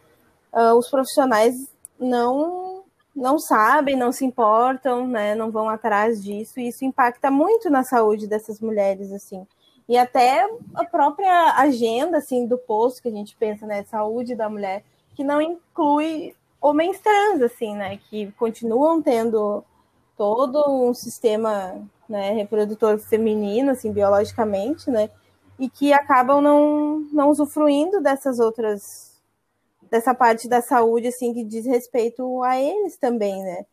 Uh, 0.53 0.75
os 0.75 0.91
profissionais 0.91 1.55
não 1.99 2.85
não 3.15 3.37
sabem, 3.39 3.97
não 3.97 4.13
se 4.13 4.25
importam, 4.25 5.09
né? 5.09 5.35
Não 5.35 5.51
vão 5.51 5.69
atrás 5.69 6.23
disso 6.23 6.61
e 6.61 6.69
isso 6.69 6.85
impacta 6.85 7.31
muito 7.31 7.69
na 7.69 7.83
saúde 7.83 8.29
dessas 8.29 8.61
mulheres, 8.61 9.11
assim. 9.11 9.45
E 9.89 9.97
até 9.97 10.47
a 10.75 10.85
própria 10.85 11.55
agenda, 11.57 12.19
assim, 12.19 12.47
do 12.47 12.59
posto 12.59 13.03
que 13.03 13.09
a 13.09 13.13
gente 13.13 13.35
pensa, 13.37 13.67
né? 13.67 13.85
Saúde 13.85 14.35
da 14.35 14.49
mulher, 14.49 14.85
que 15.15 15.25
não 15.25 15.41
inclui 15.41 16.35
homens 16.61 17.01
trans, 17.01 17.41
assim, 17.43 17.75
né, 17.77 17.99
que 18.09 18.31
continuam 18.33 19.01
tendo 19.01 19.65
todo 20.17 20.65
um 20.69 20.93
sistema 20.93 21.81
né, 22.09 22.33
reprodutor 22.33 22.99
feminino, 22.99 23.71
assim, 23.71 23.93
biologicamente, 23.93 24.91
né, 24.91 25.11
e 25.59 25.69
que 25.69 25.93
acabam 25.93 26.41
não, 26.41 27.01
não 27.13 27.31
usufruindo 27.31 28.01
dessas 28.01 28.39
outras, 28.39 29.21
dessa 29.91 30.15
parte 30.15 30.49
da 30.49 30.61
saúde, 30.61 31.09
assim, 31.09 31.33
que 31.33 31.45
diz 31.45 31.67
respeito 31.67 32.43
a 32.43 32.61
eles 32.61 32.97
também, 32.97 33.43
né, 33.43 33.67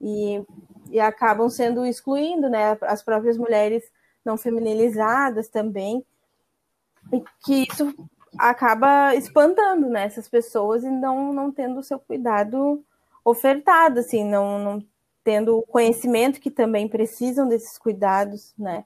e, 0.00 0.44
e 0.90 1.00
acabam 1.00 1.48
sendo 1.48 1.86
excluindo, 1.86 2.48
né, 2.48 2.76
as 2.82 3.02
próprias 3.02 3.36
mulheres 3.36 3.84
não 4.24 4.36
feminilizadas 4.36 5.48
também, 5.48 6.04
e 7.12 7.22
que 7.44 7.66
isso 7.68 7.94
acaba 8.38 9.14
espantando 9.14 9.88
né, 9.88 10.04
essas 10.04 10.28
pessoas 10.28 10.82
e 10.84 10.90
não, 10.90 11.32
não 11.32 11.50
tendo 11.50 11.80
o 11.80 11.82
seu 11.82 11.98
cuidado 11.98 12.82
ofertado, 13.24 14.00
assim, 14.00 14.24
não, 14.24 14.58
não 14.58 14.84
tendo 15.22 15.58
o 15.58 15.62
conhecimento 15.62 16.40
que 16.40 16.50
também 16.50 16.88
precisam 16.88 17.46
desses 17.46 17.78
cuidados, 17.78 18.52
né? 18.58 18.84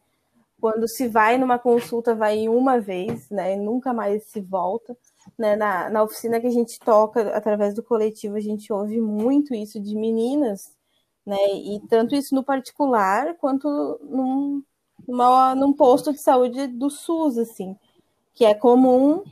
Quando 0.60 0.88
se 0.88 1.06
vai 1.06 1.38
numa 1.38 1.58
consulta, 1.58 2.14
vai 2.14 2.48
uma 2.48 2.80
vez, 2.80 3.28
né? 3.30 3.54
E 3.54 3.56
nunca 3.56 3.92
mais 3.92 4.24
se 4.24 4.40
volta. 4.40 4.96
Né? 5.38 5.56
Na, 5.56 5.90
na 5.90 6.02
oficina 6.02 6.40
que 6.40 6.46
a 6.46 6.50
gente 6.50 6.78
toca 6.78 7.36
através 7.36 7.74
do 7.74 7.82
coletivo, 7.82 8.36
a 8.36 8.40
gente 8.40 8.72
ouve 8.72 9.00
muito 9.00 9.54
isso 9.54 9.80
de 9.80 9.94
meninas, 9.94 10.74
né? 11.24 11.36
E 11.54 11.80
tanto 11.88 12.14
isso 12.14 12.34
no 12.34 12.44
particular 12.44 13.34
quanto 13.36 13.68
num, 14.02 14.62
num 15.06 15.72
posto 15.72 16.12
de 16.12 16.20
saúde 16.20 16.66
do 16.66 16.90
SUS, 16.90 17.38
assim, 17.38 17.76
que 18.34 18.44
é 18.44 18.54
comum 18.54 19.22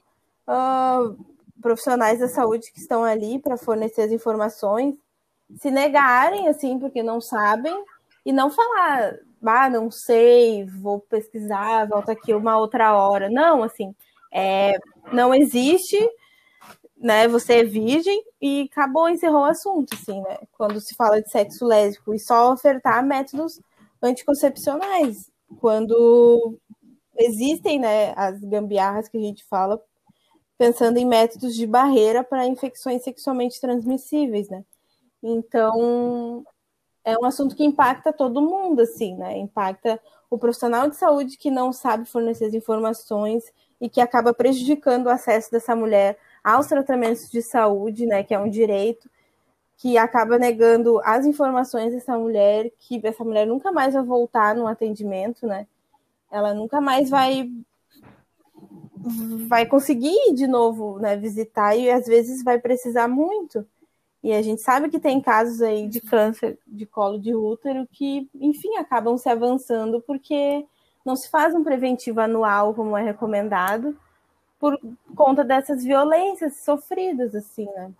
uh, 0.49 1.17
profissionais 1.61 2.21
da 2.21 2.29
saúde 2.29 2.73
que 2.73 2.79
estão 2.79 3.05
ali 3.05 3.39
para 3.39 3.57
fornecer 3.57 4.03
as 4.03 4.13
informações 4.13 4.97
se 5.59 5.71
negarem, 5.71 6.49
assim, 6.49 6.79
porque 6.79 7.03
não 7.03 7.21
sabem, 7.21 7.77
e 8.25 8.33
não 8.33 8.51
falar, 8.51 9.15
ah, 9.45 9.69
não 9.69 9.91
sei, 9.91 10.65
vou 10.65 11.01
pesquisar, 11.01 11.87
volta 11.87 12.13
aqui 12.13 12.33
uma 12.33 12.59
outra 12.59 12.95
hora. 12.97 13.29
Não, 13.29 13.63
assim, 13.63 13.95
é, 14.33 14.79
não 15.13 15.35
existe, 15.35 15.99
né? 16.97 17.29
Você 17.29 17.61
é 17.61 17.65
virgem 17.65 18.25
e 18.41 18.69
acabou, 18.71 19.09
encerrou 19.09 19.43
o 19.43 19.45
assunto, 19.45 19.95
assim, 19.95 20.21
né? 20.23 20.39
Quando 20.53 20.81
se 20.81 20.95
fala 20.95 21.21
de 21.21 21.31
sexo 21.31 21.67
lésbico 21.67 22.15
e 22.15 22.19
só 22.19 22.53
ofertar 22.53 23.05
métodos 23.05 23.61
anticoncepcionais, 24.03 25.31
quando 25.61 26.59
existem, 27.17 27.79
né, 27.79 28.13
as 28.17 28.41
gambiarras 28.41 29.09
que 29.09 29.17
a 29.17 29.21
gente 29.21 29.45
fala 29.45 29.81
pensando 30.59 30.99
em 30.99 31.07
métodos 31.07 31.55
de 31.55 31.67
barreira 31.67 32.23
para 32.23 32.47
infecções 32.47 33.03
sexualmente 33.03 33.61
transmissíveis, 33.61 34.49
né? 34.49 34.65
Então, 35.23 36.45
é 37.05 37.17
um 37.19 37.25
assunto 37.25 37.57
que 37.57 37.65
impacta 37.65 38.13
todo 38.13 38.43
mundo, 38.43 38.81
assim, 38.83 39.17
né? 39.17 39.37
Impacta 39.39 40.01
o 40.31 40.39
profissional 40.39 40.89
de 40.89 40.97
saúde 40.97 41.37
que 41.37 41.51
não 41.51 41.73
sabe 41.73 42.07
fornecer 42.07 42.47
as 42.47 42.55
informações 42.55 43.45
e 43.81 43.89
que 43.89 44.01
acaba 44.01 44.33
prejudicando 44.33 45.07
o 45.07 45.11
acesso 45.11 45.51
dessa 45.51 45.75
mulher 45.77 46.19
aos 46.43 46.67
tratamentos 46.67 47.31
de 47.31 47.43
saúde, 47.43 48.07
né? 48.07 48.23
Que 48.23 48.35
é 48.35 48.39
um 48.39 48.49
direito, 48.49 49.11
que 49.77 49.99
acaba 49.99 50.39
negando 50.39 51.01
as 51.05 51.27
informações 51.27 51.93
dessa 51.93 52.17
mulher, 52.17 52.71
que 52.79 53.01
essa 53.05 53.25
mulher 53.25 53.47
nunca 53.47 53.73
mais 53.73 53.95
vai 53.95 54.03
voltar 54.03 54.55
no 54.55 54.67
atendimento, 54.67 55.47
né? 55.47 55.67
Ela 56.31 56.55
nunca 56.55 56.81
mais 56.81 57.11
vai 57.11 57.51
vai 59.49 59.67
conseguir 59.67 60.33
de 60.35 60.47
novo 60.47 60.99
né, 60.99 61.15
visitar 61.17 61.77
e 61.77 61.91
às 61.91 62.07
vezes 62.07 62.43
vai 62.43 62.59
precisar 62.59 63.07
muito. 63.07 63.67
E 64.23 64.33
a 64.33 64.41
gente 64.41 64.63
sabe 64.63 64.89
que 64.89 64.99
tem 64.99 65.21
casos 65.21 65.61
aí 65.61 65.87
de 65.87 66.01
câncer 66.01 66.59
de 66.67 66.87
colo 66.87 67.21
de 67.21 67.35
útero 67.35 67.87
que, 67.93 68.27
enfim, 68.35 68.77
acabam 68.77 69.19
se 69.19 69.29
avançando 69.29 70.01
porque 70.01 70.65
não 71.05 71.15
se 71.15 71.29
faz 71.29 71.55
um 71.55 71.63
preventivo 71.63 72.21
anual 72.21 72.73
como 72.73 72.97
é 72.97 73.03
recomendado 73.03 73.95
por 74.59 74.81
conta 75.15 75.45
dessas 75.45 75.85
violências 75.85 76.57
sofridas, 76.57 77.35
assim, 77.35 77.67
né? 77.67 77.93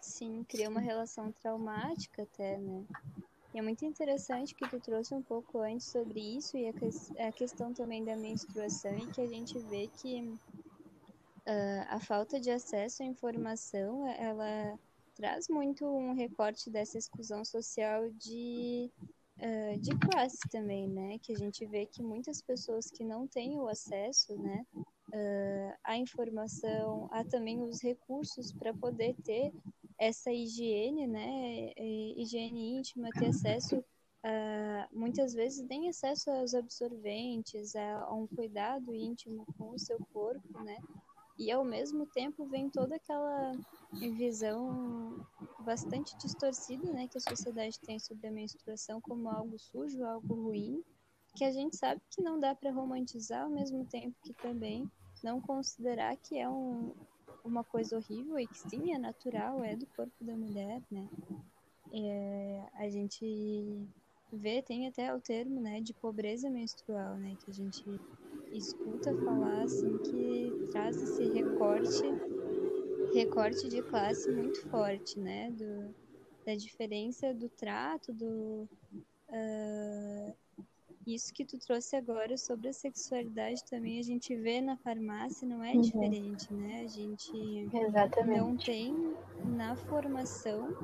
Sim, 0.00 0.44
cria 0.48 0.68
uma 0.68 0.80
relação 0.80 1.32
traumática 1.32 2.22
até, 2.22 2.58
né? 2.58 2.84
E 3.54 3.58
é 3.58 3.62
muito 3.62 3.84
interessante 3.84 4.54
que 4.54 4.68
tu 4.68 4.78
trouxe 4.80 5.14
um 5.14 5.22
pouco 5.22 5.60
antes 5.60 5.86
sobre 5.86 6.20
isso 6.20 6.56
e 6.56 6.68
a, 6.68 6.72
que, 6.72 6.88
a 7.18 7.32
questão 7.32 7.72
também 7.72 8.04
da 8.04 8.14
menstruação 8.14 8.96
e 8.98 9.06
que 9.06 9.20
a 9.20 9.26
gente 9.26 9.58
vê 9.58 9.88
que 9.88 10.20
uh, 11.46 11.86
a 11.88 11.98
falta 11.98 12.38
de 12.38 12.50
acesso 12.50 13.02
à 13.02 13.06
informação, 13.06 14.06
ela 14.08 14.78
traz 15.14 15.48
muito 15.48 15.86
um 15.86 16.12
recorte 16.12 16.68
dessa 16.68 16.98
exclusão 16.98 17.44
social 17.44 18.10
de, 18.10 18.90
uh, 19.38 19.80
de 19.80 19.96
classe 19.98 20.38
também, 20.50 20.86
né? 20.86 21.18
Que 21.22 21.32
a 21.32 21.38
gente 21.38 21.64
vê 21.64 21.86
que 21.86 22.02
muitas 22.02 22.42
pessoas 22.42 22.90
que 22.90 23.04
não 23.04 23.26
têm 23.26 23.58
o 23.58 23.68
acesso, 23.68 24.36
né? 24.36 24.66
Uh, 25.16 25.78
a 25.84 25.96
informação, 25.96 27.08
há 27.10 27.24
também 27.24 27.62
os 27.62 27.82
recursos 27.82 28.52
para 28.52 28.72
poder 28.74 29.14
ter 29.24 29.52
essa 29.98 30.30
higiene, 30.30 31.06
né? 31.06 31.72
Higiene 32.16 32.76
íntima, 32.76 33.08
ter 33.10 33.28
acesso 33.28 33.82
muitas 34.92 35.32
vezes 35.32 35.64
nem 35.68 35.88
acesso 35.88 36.30
aos 36.30 36.52
absorventes, 36.52 37.76
a, 37.76 38.00
a, 38.00 38.12
um 38.12 38.26
cuidado 38.26 38.92
íntimo 38.92 39.46
com 39.56 39.70
o 39.70 39.78
seu 39.78 39.98
corpo, 40.12 40.62
né? 40.64 40.76
E 41.38 41.50
ao 41.52 41.64
mesmo 41.64 42.06
tempo 42.06 42.46
vem 42.46 42.68
toda 42.70 42.96
aquela 42.96 43.52
visão 43.92 45.24
bastante 45.60 46.16
distorcida, 46.16 46.90
né, 46.92 47.06
que 47.08 47.18
a 47.18 47.20
sociedade 47.20 47.78
tem 47.80 47.98
sobre 47.98 48.26
a 48.26 48.32
menstruação 48.32 49.00
como 49.00 49.28
algo 49.28 49.58
sujo, 49.58 50.02
algo 50.02 50.34
ruim, 50.34 50.82
que 51.34 51.44
a 51.44 51.52
gente 51.52 51.76
sabe 51.76 52.00
que 52.10 52.22
não 52.22 52.40
dá 52.40 52.54
para 52.54 52.72
romantizar, 52.72 53.44
ao 53.44 53.50
mesmo 53.50 53.84
tempo 53.84 54.16
que 54.22 54.32
também 54.32 54.90
não 55.24 55.40
considerar 55.40 56.16
que 56.16 56.38
é 56.38 56.48
um, 56.48 56.94
uma 57.44 57.64
coisa 57.64 57.96
horrível 57.96 58.38
e 58.38 58.46
que 58.46 58.58
sim 58.58 58.92
é 58.92 58.98
natural, 58.98 59.62
é 59.64 59.76
do 59.76 59.86
corpo 59.86 60.24
da 60.24 60.34
mulher, 60.36 60.82
né? 60.90 61.08
É, 61.92 62.64
a 62.74 62.88
gente 62.88 63.86
vê, 64.32 64.62
tem 64.62 64.88
até 64.88 65.14
o 65.14 65.20
termo, 65.20 65.60
né, 65.60 65.80
de 65.80 65.94
pobreza 65.94 66.50
menstrual, 66.50 67.16
né, 67.16 67.36
que 67.44 67.50
a 67.50 67.54
gente 67.54 67.84
escuta 68.52 69.14
falar 69.24 69.62
assim 69.62 69.96
que 69.98 70.52
traz 70.70 71.00
esse 71.00 71.24
recorte 71.28 72.06
recorte 73.12 73.68
de 73.68 73.82
classe 73.82 74.30
muito 74.30 74.60
forte, 74.68 75.18
né, 75.18 75.50
do, 75.52 75.94
da 76.44 76.54
diferença 76.54 77.32
do 77.32 77.48
trato, 77.48 78.12
do 78.12 78.68
uh, 79.28 80.36
isso 81.14 81.32
que 81.32 81.44
tu 81.44 81.58
trouxe 81.58 81.94
agora 81.94 82.36
sobre 82.36 82.68
a 82.68 82.72
sexualidade 82.72 83.64
também 83.64 83.98
a 83.98 84.02
gente 84.02 84.34
vê 84.34 84.60
na 84.60 84.76
farmácia 84.76 85.46
não 85.46 85.62
é 85.62 85.72
uhum. 85.72 85.80
diferente, 85.80 86.52
né? 86.52 86.82
A 86.82 86.88
gente 86.88 87.68
Exatamente. 87.72 88.38
não 88.38 88.56
tem 88.56 89.16
na 89.44 89.76
formação 89.76 90.74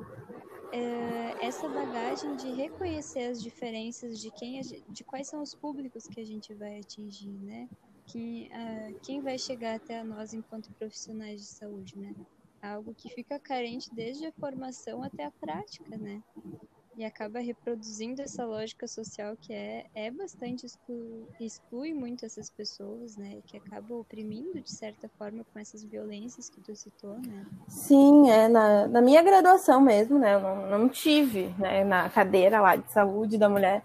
é, 0.71 1.45
essa 1.45 1.67
bagagem 1.67 2.35
de 2.35 2.51
reconhecer 2.51 3.25
as 3.25 3.43
diferenças 3.43 4.19
de 4.19 4.31
quem 4.31 4.61
de 4.61 5.03
quais 5.03 5.27
são 5.27 5.41
os 5.41 5.53
públicos 5.53 6.07
que 6.07 6.19
a 6.19 6.25
gente 6.25 6.53
vai 6.53 6.79
atingir, 6.79 7.29
né? 7.29 7.69
Quem, 8.07 8.47
uh, 8.47 8.99
quem 9.01 9.21
vai 9.21 9.37
chegar 9.37 9.75
até 9.75 10.03
nós 10.03 10.33
enquanto 10.33 10.73
profissionais 10.73 11.41
de 11.41 11.47
saúde, 11.47 11.97
né? 11.97 12.13
Algo 12.61 12.93
que 12.93 13.09
fica 13.09 13.39
carente 13.39 13.93
desde 13.93 14.25
a 14.25 14.31
formação 14.33 15.03
até 15.03 15.25
a 15.25 15.31
prática, 15.31 15.97
né? 15.97 16.21
E 16.95 17.03
acaba 17.03 17.39
reproduzindo 17.39 18.21
essa 18.21 18.45
lógica 18.45 18.87
social 18.87 19.35
que 19.39 19.53
é, 19.53 19.85
é 19.95 20.11
bastante 20.11 20.65
exclui, 20.65 21.25
exclui 21.39 21.93
muito 21.93 22.25
essas 22.25 22.49
pessoas, 22.49 23.17
né? 23.17 23.39
Que 23.47 23.57
acaba 23.57 23.95
oprimindo 23.95 24.61
de 24.61 24.71
certa 24.71 25.09
forma 25.17 25.43
com 25.51 25.59
essas 25.59 25.83
violências 25.83 26.49
que 26.49 26.61
tu 26.61 26.75
citou, 26.75 27.15
né? 27.15 27.45
Sim, 27.67 28.29
é 28.29 28.47
na, 28.47 28.87
na 28.87 29.01
minha 29.01 29.23
graduação 29.23 29.81
mesmo, 29.81 30.19
né? 30.19 30.35
Eu 30.35 30.41
não, 30.41 30.79
não 30.79 30.89
tive, 30.89 31.53
né? 31.57 31.83
Na 31.83 32.09
cadeira 32.09 32.61
lá 32.61 32.75
de 32.75 32.91
saúde 32.91 33.37
da 33.37 33.49
mulher, 33.49 33.83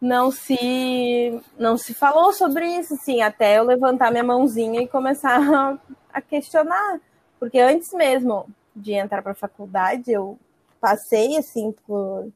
não 0.00 0.30
se 0.30 1.40
não 1.58 1.76
se 1.76 1.92
falou 1.92 2.32
sobre 2.32 2.66
isso, 2.78 2.94
assim, 2.94 3.20
até 3.20 3.58
eu 3.58 3.64
levantar 3.64 4.10
minha 4.10 4.24
mãozinha 4.24 4.80
e 4.80 4.88
começar 4.88 5.40
a, 5.40 5.78
a 6.12 6.20
questionar, 6.20 7.00
porque 7.40 7.58
antes 7.58 7.92
mesmo 7.92 8.46
de 8.76 8.92
entrar 8.92 9.22
para 9.22 9.32
a 9.32 9.36
faculdade, 9.36 10.12
eu 10.12 10.38
passei 10.80 11.36
assim 11.36 11.72
por 11.86 12.30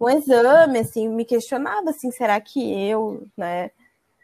um 0.00 0.08
exame, 0.08 0.78
assim, 0.78 1.08
me 1.08 1.24
questionava 1.24 1.90
assim, 1.90 2.10
será 2.10 2.40
que 2.40 2.60
eu, 2.88 3.26
né, 3.36 3.70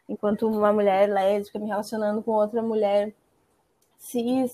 enquanto 0.09 0.49
uma 0.49 0.73
mulher 0.73 1.09
lésbica 1.09 1.59
me 1.59 1.67
relacionando 1.67 2.23
com 2.23 2.33
outra 2.33 2.63
mulher 2.63 3.13
cis, 3.99 4.53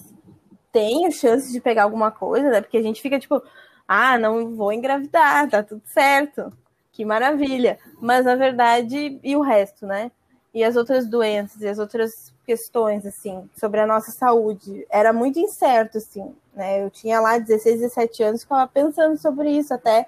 tenho 0.72 1.12
chance 1.12 1.52
de 1.52 1.60
pegar 1.60 1.84
alguma 1.84 2.10
coisa, 2.10 2.50
né? 2.50 2.60
Porque 2.60 2.78
a 2.78 2.82
gente 2.82 3.02
fica 3.02 3.20
tipo, 3.20 3.42
ah, 3.86 4.18
não 4.18 4.56
vou 4.56 4.72
engravidar, 4.72 5.48
tá 5.48 5.62
tudo 5.62 5.82
certo. 5.86 6.52
Que 6.92 7.04
maravilha. 7.04 7.78
Mas 8.00 8.24
na 8.24 8.34
verdade, 8.36 9.20
e 9.22 9.36
o 9.36 9.42
resto, 9.42 9.86
né? 9.86 10.10
E 10.54 10.64
as 10.64 10.76
outras 10.76 11.06
doenças 11.06 11.60
e 11.62 11.68
as 11.68 11.78
outras 11.78 12.32
questões 12.44 13.06
assim 13.06 13.48
sobre 13.58 13.80
a 13.80 13.86
nossa 13.86 14.10
saúde, 14.10 14.86
era 14.90 15.12
muito 15.12 15.38
incerto 15.38 15.98
assim, 15.98 16.34
né? 16.54 16.84
Eu 16.84 16.90
tinha 16.90 17.20
lá 17.20 17.38
16, 17.38 17.80
17 17.80 18.22
anos, 18.22 18.42
ficava 18.42 18.66
pensando 18.66 19.16
sobre 19.18 19.50
isso 19.50 19.72
até 19.72 20.06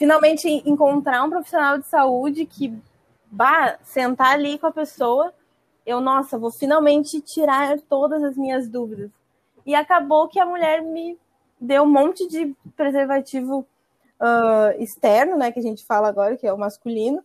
finalmente 0.00 0.48
encontrar 0.64 1.22
um 1.22 1.28
profissional 1.28 1.76
de 1.76 1.86
saúde 1.86 2.46
que 2.46 2.72
vá 3.30 3.76
sentar 3.84 4.32
ali 4.32 4.58
com 4.58 4.66
a 4.66 4.72
pessoa, 4.72 5.30
eu, 5.84 6.00
nossa, 6.00 6.38
vou 6.38 6.50
finalmente 6.50 7.20
tirar 7.20 7.78
todas 7.82 8.24
as 8.24 8.34
minhas 8.34 8.66
dúvidas. 8.66 9.10
E 9.66 9.74
acabou 9.74 10.26
que 10.26 10.40
a 10.40 10.46
mulher 10.46 10.80
me 10.80 11.18
deu 11.60 11.82
um 11.82 11.86
monte 11.86 12.26
de 12.26 12.56
preservativo 12.74 13.58
uh, 14.18 14.82
externo, 14.82 15.36
né, 15.36 15.52
que 15.52 15.58
a 15.58 15.62
gente 15.62 15.84
fala 15.84 16.08
agora, 16.08 16.34
que 16.34 16.46
é 16.46 16.52
o 16.52 16.56
masculino, 16.56 17.22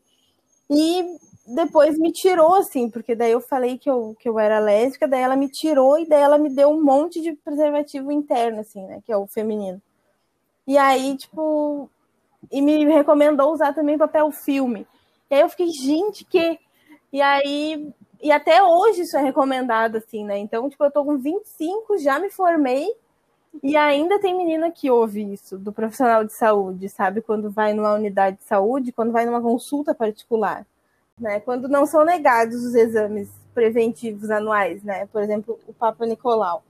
e 0.70 1.16
depois 1.48 1.98
me 1.98 2.12
tirou, 2.12 2.56
assim, 2.56 2.90
porque 2.90 3.16
daí 3.16 3.32
eu 3.32 3.40
falei 3.40 3.78
que 3.78 3.90
eu, 3.90 4.18
que 4.20 4.28
eu 4.28 4.38
era 4.38 4.60
lésbica, 4.60 5.08
daí 5.08 5.22
ela 5.22 5.38
me 5.38 5.48
tirou 5.48 5.98
e 5.98 6.06
daí 6.06 6.22
ela 6.22 6.38
me 6.38 6.50
deu 6.50 6.72
um 6.72 6.84
monte 6.84 7.22
de 7.22 7.32
preservativo 7.32 8.12
interno, 8.12 8.60
assim, 8.60 8.86
né, 8.86 9.02
que 9.06 9.14
é 9.14 9.16
o 9.16 9.28
feminino. 9.28 9.82
E 10.68 10.78
aí, 10.78 11.16
tipo, 11.16 11.90
e 12.52 12.62
me 12.62 12.86
recomendou 12.86 13.54
usar 13.54 13.74
também 13.74 13.98
papel 13.98 14.32
filme. 14.32 14.88
E 15.30 15.36
aí 15.36 15.42
eu 15.42 15.50
fiquei, 15.50 15.68
gente, 15.72 16.26
que. 16.26 16.60
E 17.12 17.22
aí. 17.22 17.94
E 18.22 18.32
até 18.32 18.64
hoje 18.64 19.02
isso 19.02 19.18
é 19.18 19.22
recomendado, 19.22 19.98
assim, 19.98 20.24
né? 20.24 20.38
Então, 20.38 20.70
tipo, 20.70 20.84
eu 20.84 20.92
tô 20.92 21.04
com 21.06 21.18
25, 21.18 21.98
já 22.00 22.18
me 22.18 22.30
formei, 22.32 22.88
e 23.64 23.76
ainda 23.78 24.20
tem 24.20 24.36
menina 24.36 24.72
que 24.72 24.90
ouve 24.90 25.22
isso, 25.34 25.58
do 25.58 25.72
profissional 25.72 26.24
de 26.24 26.34
saúde, 26.34 26.90
sabe? 26.90 27.22
Quando 27.22 27.50
vai 27.52 27.74
numa 27.74 27.94
unidade 27.94 28.38
de 28.38 28.44
saúde, 28.44 28.92
quando 28.92 29.12
vai 29.12 29.26
numa 29.26 29.42
consulta 29.42 29.94
particular, 29.94 30.66
né? 31.20 31.40
Quando 31.40 31.68
não 31.68 31.86
são 31.86 32.04
negados 32.04 32.64
os 32.64 32.76
exames 32.76 33.30
preventivos 33.54 34.30
anuais, 34.30 34.84
né? 34.84 35.08
Por 35.08 35.22
exemplo, 35.22 35.60
o 35.68 35.74
Papa 35.74 36.06
Nicolau. 36.06 36.64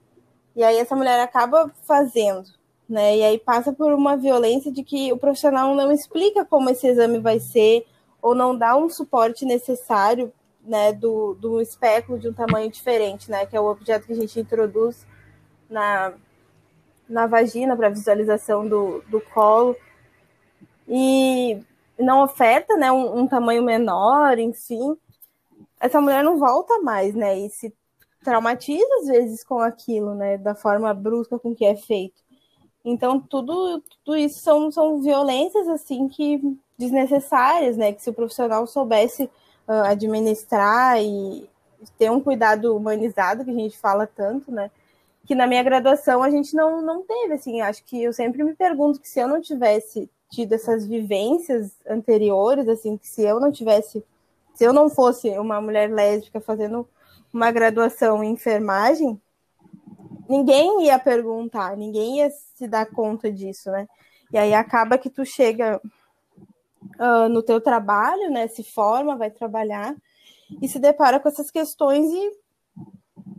E 0.54 0.62
aí 0.62 0.78
essa 0.78 0.96
mulher 0.96 1.20
acaba 1.20 1.70
fazendo 1.82 2.44
né? 2.88 3.16
E 3.16 3.24
aí 3.24 3.38
passa 3.38 3.72
por 3.72 3.92
uma 3.92 4.16
violência 4.16 4.70
de 4.70 4.82
que 4.82 5.12
o 5.12 5.18
profissional 5.18 5.74
não 5.74 5.90
explica 5.90 6.44
como 6.44 6.70
esse 6.70 6.86
exame 6.86 7.18
vai 7.18 7.40
ser 7.40 7.86
ou 8.22 8.34
não 8.34 8.56
dá 8.56 8.76
um 8.76 8.88
suporte 8.88 9.44
necessário, 9.44 10.32
né, 10.64 10.92
do, 10.92 11.34
do 11.34 11.60
espéculo 11.60 12.18
de 12.18 12.28
um 12.28 12.32
tamanho 12.32 12.70
diferente, 12.70 13.30
né, 13.30 13.46
que 13.46 13.56
é 13.56 13.60
o 13.60 13.70
objeto 13.70 14.06
que 14.06 14.12
a 14.12 14.16
gente 14.16 14.40
introduz 14.40 15.06
na, 15.70 16.12
na 17.08 17.26
vagina 17.26 17.76
para 17.76 17.88
visualização 17.88 18.68
do, 18.68 19.00
do 19.08 19.20
colo. 19.20 19.76
E 20.88 21.60
não 21.98 22.22
oferta, 22.22 22.76
né, 22.76 22.90
um, 22.90 23.20
um 23.20 23.26
tamanho 23.28 23.62
menor, 23.62 24.38
enfim. 24.38 24.96
Essa 25.80 26.00
mulher 26.00 26.24
não 26.24 26.38
volta 26.38 26.80
mais, 26.80 27.14
né, 27.14 27.38
e 27.38 27.48
se 27.48 27.72
traumatiza 28.24 28.88
às 29.02 29.06
vezes 29.06 29.44
com 29.44 29.60
aquilo, 29.60 30.14
né, 30.14 30.36
da 30.36 30.54
forma 30.54 30.92
brusca 30.92 31.38
com 31.38 31.54
que 31.54 31.64
é 31.64 31.76
feito. 31.76 32.25
Então, 32.88 33.18
tudo, 33.18 33.82
tudo 34.04 34.16
isso 34.16 34.38
são, 34.38 34.70
são 34.70 35.02
violências, 35.02 35.66
assim, 35.66 36.06
que 36.06 36.40
desnecessárias, 36.78 37.76
né? 37.76 37.92
Que 37.92 38.00
se 38.00 38.08
o 38.08 38.14
profissional 38.14 38.64
soubesse 38.64 39.24
uh, 39.66 39.82
administrar 39.86 41.02
e 41.02 41.50
ter 41.98 42.12
um 42.12 42.20
cuidado 42.20 42.76
humanizado, 42.76 43.44
que 43.44 43.50
a 43.50 43.54
gente 43.54 43.76
fala 43.76 44.06
tanto, 44.06 44.52
né? 44.52 44.70
Que 45.26 45.34
na 45.34 45.48
minha 45.48 45.64
graduação 45.64 46.22
a 46.22 46.30
gente 46.30 46.54
não, 46.54 46.80
não 46.80 47.02
teve, 47.02 47.34
assim. 47.34 47.60
Acho 47.60 47.82
que 47.84 48.00
eu 48.00 48.12
sempre 48.12 48.44
me 48.44 48.54
pergunto 48.54 49.00
que 49.00 49.08
se 49.08 49.18
eu 49.18 49.26
não 49.26 49.40
tivesse 49.40 50.08
tido 50.30 50.52
essas 50.52 50.86
vivências 50.86 51.72
anteriores, 51.88 52.68
assim, 52.68 52.96
que 52.96 53.08
se 53.08 53.22
eu 53.22 53.40
não 53.40 53.50
tivesse, 53.50 54.04
se 54.54 54.62
eu 54.62 54.72
não 54.72 54.88
fosse 54.88 55.28
uma 55.40 55.60
mulher 55.60 55.90
lésbica 55.90 56.40
fazendo 56.40 56.88
uma 57.32 57.50
graduação 57.50 58.22
em 58.22 58.30
enfermagem, 58.30 59.20
ninguém 60.28 60.84
ia 60.84 60.98
perguntar, 60.98 61.76
ninguém 61.76 62.18
ia 62.18 62.30
se 62.30 62.66
dar 62.66 62.86
conta 62.86 63.30
disso, 63.30 63.70
né? 63.70 63.88
E 64.32 64.38
aí 64.38 64.54
acaba 64.54 64.98
que 64.98 65.08
tu 65.08 65.24
chega 65.24 65.80
uh, 66.98 67.28
no 67.28 67.42
teu 67.42 67.60
trabalho, 67.60 68.30
né? 68.30 68.48
Se 68.48 68.62
forma, 68.64 69.16
vai 69.16 69.30
trabalhar 69.30 69.94
e 70.60 70.68
se 70.68 70.78
depara 70.78 71.20
com 71.20 71.28
essas 71.28 71.50
questões 71.50 72.10
e 72.10 72.32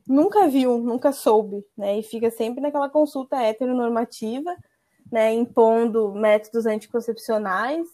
nunca 0.07 0.47
viu, 0.47 0.77
nunca 0.77 1.11
soube, 1.11 1.65
né? 1.77 1.99
E 1.99 2.03
fica 2.03 2.31
sempre 2.31 2.61
naquela 2.61 2.89
consulta 2.89 3.41
heteronormativa, 3.41 4.55
né? 5.11 5.33
Impondo 5.33 6.13
métodos 6.13 6.65
anticoncepcionais, 6.65 7.87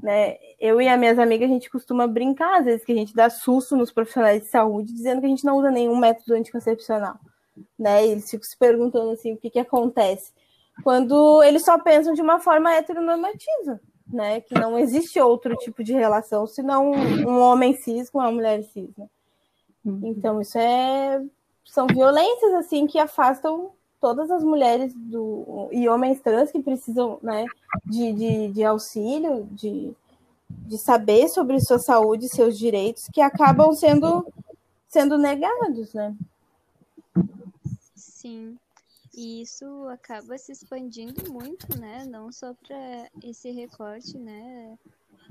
né? 0.00 0.36
Eu 0.60 0.80
e 0.80 0.88
as 0.88 0.98
minhas 0.98 1.18
amigas, 1.18 1.48
a 1.48 1.52
gente 1.52 1.70
costuma 1.70 2.06
brincar, 2.06 2.60
às 2.60 2.64
vezes, 2.64 2.84
que 2.84 2.92
a 2.92 2.96
gente 2.96 3.14
dá 3.14 3.28
susto 3.28 3.76
nos 3.76 3.90
profissionais 3.90 4.42
de 4.42 4.48
saúde, 4.48 4.92
dizendo 4.92 5.20
que 5.20 5.26
a 5.26 5.30
gente 5.30 5.44
não 5.44 5.56
usa 5.56 5.70
nenhum 5.70 5.96
método 5.96 6.34
anticoncepcional 6.34 7.18
né? 7.78 8.06
Eles 8.06 8.30
ficam 8.30 8.44
se 8.44 8.56
perguntando 8.56 9.10
assim, 9.10 9.34
o 9.34 9.36
que, 9.36 9.50
que 9.50 9.58
acontece. 9.58 10.32
Quando 10.82 11.42
eles 11.42 11.64
só 11.64 11.78
pensam 11.78 12.14
de 12.14 12.22
uma 12.22 12.38
forma 12.38 12.72
heteronormativa, 12.74 13.80
né? 14.06 14.40
Que 14.40 14.54
não 14.54 14.78
existe 14.78 15.20
outro 15.20 15.56
tipo 15.56 15.82
de 15.82 15.92
relação 15.92 16.46
senão 16.46 16.90
um, 16.92 17.38
homem 17.40 17.74
cis 17.74 18.10
com 18.10 18.18
uma 18.18 18.30
mulher 18.30 18.62
cis, 18.64 18.90
né? 18.96 19.06
Uhum. 19.84 20.00
Então, 20.04 20.40
isso 20.40 20.58
é, 20.58 21.22
são 21.64 21.86
violências 21.86 22.54
assim 22.54 22.86
que 22.86 22.98
afastam 22.98 23.70
todas 24.00 24.30
as 24.30 24.42
mulheres 24.42 24.92
do, 24.94 25.68
e 25.72 25.88
homens 25.88 26.20
trans 26.20 26.50
que 26.50 26.62
precisam 26.62 27.18
né, 27.22 27.44
de, 27.84 28.12
de, 28.12 28.48
de 28.48 28.64
auxílio, 28.64 29.48
de, 29.52 29.92
de 30.48 30.78
saber 30.78 31.28
sobre 31.28 31.60
sua 31.60 31.78
saúde 31.78 32.28
seus 32.28 32.58
direitos, 32.58 33.08
que 33.12 33.20
acabam 33.20 33.72
sendo, 33.72 34.26
sendo 34.88 35.18
negados, 35.18 35.92
né? 35.94 36.14
Sim. 37.94 38.58
E 39.14 39.40
isso 39.42 39.64
acaba 39.88 40.36
se 40.36 40.52
expandindo 40.52 41.32
muito, 41.32 41.78
né? 41.80 42.04
Não 42.04 42.30
só 42.30 42.52
para 42.54 43.10
esse 43.22 43.50
recorte, 43.50 44.18
né? 44.18 44.78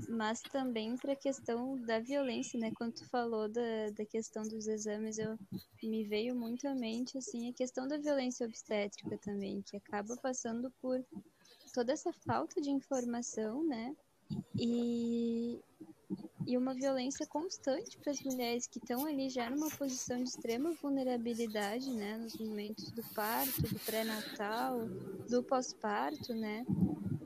Mas 0.09 0.41
também 0.41 0.97
para 0.97 1.13
a 1.13 1.15
questão 1.15 1.77
da 1.85 1.99
violência, 1.99 2.59
né? 2.59 2.71
Quando 2.75 2.93
tu 2.93 3.09
falou 3.09 3.47
da, 3.47 3.89
da 3.95 4.05
questão 4.05 4.43
dos 4.43 4.67
exames, 4.67 5.17
eu 5.17 5.37
me 5.83 6.03
veio 6.03 6.35
muito 6.35 6.67
à 6.67 6.73
mente 6.73 7.17
assim 7.17 7.49
a 7.49 7.53
questão 7.53 7.87
da 7.87 7.97
violência 7.97 8.45
obstétrica 8.45 9.17
também, 9.19 9.61
que 9.61 9.77
acaba 9.77 10.17
passando 10.17 10.71
por 10.81 11.03
toda 11.73 11.93
essa 11.93 12.11
falta 12.25 12.59
de 12.59 12.71
informação, 12.71 13.63
né? 13.63 13.95
E, 14.57 15.59
e 16.45 16.57
uma 16.57 16.73
violência 16.73 17.25
constante 17.27 17.97
para 17.97 18.11
as 18.11 18.21
mulheres 18.21 18.67
que 18.67 18.77
estão 18.77 19.05
ali 19.05 19.29
já 19.29 19.49
numa 19.49 19.69
posição 19.69 20.17
de 20.17 20.29
extrema 20.29 20.73
vulnerabilidade, 20.81 21.89
né, 21.91 22.17
nos 22.17 22.35
momentos 22.37 22.91
do 22.91 23.03
parto, 23.13 23.61
do 23.61 23.79
pré-natal, 23.79 24.87
do 25.29 25.43
pós-parto, 25.43 26.33
né, 26.33 26.65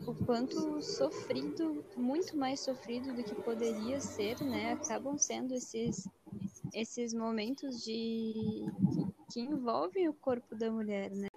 o 0.08 0.14
quanto 0.26 0.82
sofrido, 0.82 1.84
muito 1.98 2.38
mais 2.38 2.62
sofrido 2.62 3.14
do 3.14 3.24
que 3.24 3.36
poderia 3.36 4.00
ser, 4.00 4.40
né, 4.42 4.74
acabam 4.74 5.18
sendo 5.18 5.54
esses 5.54 6.08
esses 6.74 7.14
momentos 7.14 7.84
de 7.84 8.66
que 9.32 9.42
envolvem 9.42 10.08
o 10.08 10.14
corpo 10.14 10.56
da 10.56 10.72
mulher, 10.72 11.12
né? 11.12 11.28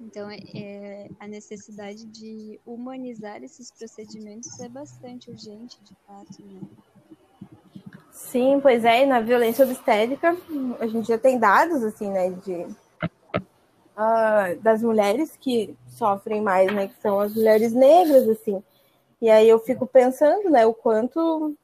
Então, 0.00 0.30
é, 0.30 0.38
é, 0.54 1.08
a 1.18 1.26
necessidade 1.26 2.04
de 2.06 2.60
humanizar 2.66 3.42
esses 3.42 3.70
procedimentos 3.70 4.58
é 4.60 4.68
bastante 4.68 5.30
urgente, 5.30 5.82
de 5.82 5.94
fato, 6.06 6.44
né? 6.44 6.60
Sim, 8.16 8.60
pois 8.62 8.82
é, 8.82 9.02
e 9.02 9.06
na 9.06 9.20
violência 9.20 9.62
obstétrica, 9.64 10.34
a 10.80 10.86
gente 10.86 11.06
já 11.06 11.18
tem 11.18 11.38
dados, 11.38 11.84
assim, 11.84 12.10
né, 12.10 12.30
de, 12.30 12.66
uh, 13.94 14.58
das 14.62 14.82
mulheres 14.82 15.36
que 15.38 15.76
sofrem 15.86 16.40
mais, 16.40 16.72
né, 16.72 16.88
que 16.88 17.00
são 17.02 17.20
as 17.20 17.34
mulheres 17.34 17.74
negras, 17.74 18.26
assim. 18.26 18.62
E 19.20 19.28
aí 19.28 19.46
eu 19.46 19.58
fico 19.58 19.86
pensando, 19.86 20.48
né, 20.48 20.64
o 20.64 20.72
quanto 20.72 21.54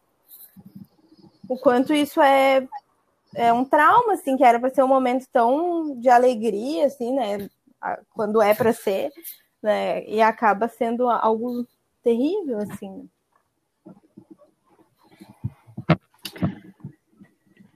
o 1.48 1.58
quanto 1.58 1.94
isso 1.94 2.20
é, 2.20 2.68
é 3.34 3.50
um 3.50 3.64
trauma, 3.64 4.12
assim, 4.12 4.36
que 4.36 4.44
era 4.44 4.60
para 4.60 4.70
ser 4.70 4.82
um 4.82 4.88
momento 4.88 5.26
tão 5.32 5.98
de 5.98 6.10
alegria, 6.10 6.84
assim, 6.86 7.14
né, 7.14 7.48
quando 8.14 8.42
é 8.42 8.54
para 8.54 8.74
ser, 8.74 9.10
né, 9.62 10.04
e 10.04 10.20
acaba 10.20 10.68
sendo 10.68 11.08
algo 11.08 11.66
terrível, 12.02 12.58
assim. 12.58 13.08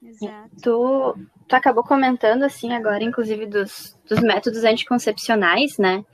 Exato. 0.06 0.50
Tu, 0.62 1.26
tu 1.48 1.54
acabou 1.54 1.82
comentando, 1.82 2.44
assim, 2.44 2.72
agora, 2.72 3.02
inclusive, 3.02 3.46
dos, 3.46 3.98
dos 4.08 4.20
métodos 4.20 4.64
anticoncepcionais, 4.64 5.76
né? 5.78 6.04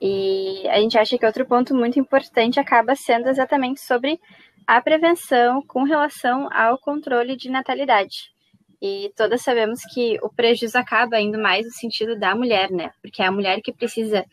E 0.00 0.68
a 0.68 0.78
gente 0.80 0.98
acha 0.98 1.16
que 1.16 1.24
outro 1.24 1.46
ponto 1.46 1.74
muito 1.74 1.98
importante 1.98 2.60
acaba 2.60 2.94
sendo 2.94 3.28
exatamente 3.28 3.80
sobre 3.80 4.20
a 4.66 4.80
prevenção 4.80 5.62
com 5.62 5.84
relação 5.84 6.48
ao 6.52 6.78
controle 6.78 7.36
de 7.36 7.50
natalidade. 7.50 8.34
E 8.82 9.10
todas 9.16 9.42
sabemos 9.42 9.80
que 9.94 10.18
o 10.22 10.28
prejuízo 10.28 10.76
acaba 10.76 11.20
indo 11.20 11.38
mais 11.38 11.64
no 11.64 11.72
sentido 11.72 12.18
da 12.18 12.34
mulher, 12.34 12.70
né? 12.70 12.90
Porque 13.00 13.22
é 13.22 13.26
a 13.26 13.32
mulher 13.32 13.60
que 13.62 13.72
precisa 13.72 14.24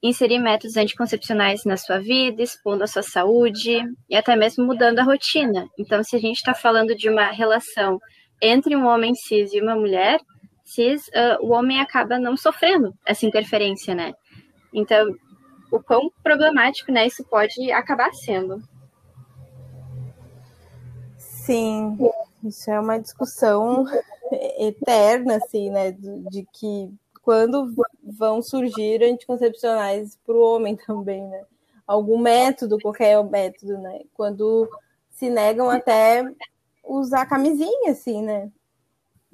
inserir 0.00 0.38
métodos 0.38 0.76
anticoncepcionais 0.76 1.64
na 1.64 1.76
sua 1.76 1.98
vida, 1.98 2.42
expondo 2.42 2.84
a 2.84 2.86
sua 2.86 3.02
saúde 3.02 3.82
e 4.08 4.14
até 4.14 4.36
mesmo 4.36 4.64
mudando 4.64 5.00
a 5.00 5.02
rotina. 5.02 5.66
Então, 5.76 6.04
se 6.04 6.14
a 6.14 6.20
gente 6.20 6.36
está 6.36 6.54
falando 6.54 6.94
de 6.94 7.08
uma 7.08 7.30
relação 7.30 7.98
entre 8.40 8.76
um 8.76 8.86
homem 8.86 9.14
cis 9.14 9.52
e 9.52 9.60
uma 9.60 9.74
mulher 9.74 10.20
cis, 10.64 11.08
uh, 11.08 11.44
o 11.44 11.50
homem 11.50 11.80
acaba 11.80 12.18
não 12.18 12.36
sofrendo 12.36 12.94
essa 13.06 13.26
interferência, 13.26 13.94
né? 13.94 14.12
Então, 14.72 15.14
o 15.70 15.80
quão 15.80 16.10
problemático 16.22 16.92
né, 16.92 17.06
isso 17.06 17.24
pode 17.24 17.72
acabar 17.72 18.12
sendo. 18.12 18.62
Sim, 21.16 21.96
isso 22.44 22.70
é 22.70 22.78
uma 22.78 22.98
discussão 22.98 23.86
eterna, 24.58 25.36
assim, 25.36 25.70
né? 25.70 25.92
De, 25.92 26.46
que 26.52 26.92
quando 27.22 27.74
vão 28.02 28.42
surgir 28.42 29.02
anticoncepcionais 29.02 30.18
para 30.24 30.34
o 30.34 30.42
homem 30.42 30.76
também, 30.86 31.26
né? 31.26 31.44
Algum 31.86 32.18
método, 32.18 32.78
qualquer 32.78 33.22
método, 33.24 33.78
né? 33.78 34.00
Quando 34.12 34.68
se 35.10 35.30
negam 35.30 35.70
até 35.70 36.22
usar 36.88 37.26
camisinha, 37.26 37.92
assim, 37.92 38.22
né? 38.22 38.50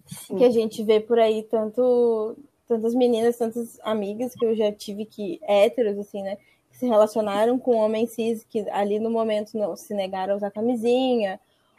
Sim. 0.06 0.36
Que 0.36 0.44
a 0.44 0.50
gente 0.50 0.82
vê 0.82 1.00
por 1.00 1.18
aí 1.18 1.42
tanto 1.44 2.36
tantas 2.66 2.94
meninas, 2.94 3.36
tantas 3.36 3.78
amigas 3.82 4.34
que 4.34 4.44
eu 4.44 4.56
já 4.56 4.72
tive 4.72 5.04
que 5.04 5.38
héteros, 5.42 5.98
assim, 5.98 6.22
né? 6.22 6.36
Que 6.70 6.78
se 6.78 6.86
relacionaram 6.86 7.58
com 7.58 7.76
homens 7.76 8.12
cis 8.12 8.44
que 8.44 8.68
ali 8.70 8.98
no 8.98 9.10
momento 9.10 9.56
não 9.56 9.76
se 9.76 9.94
negaram 9.94 10.34
a 10.34 10.36
usar 10.36 10.50
camisinha 10.50 11.38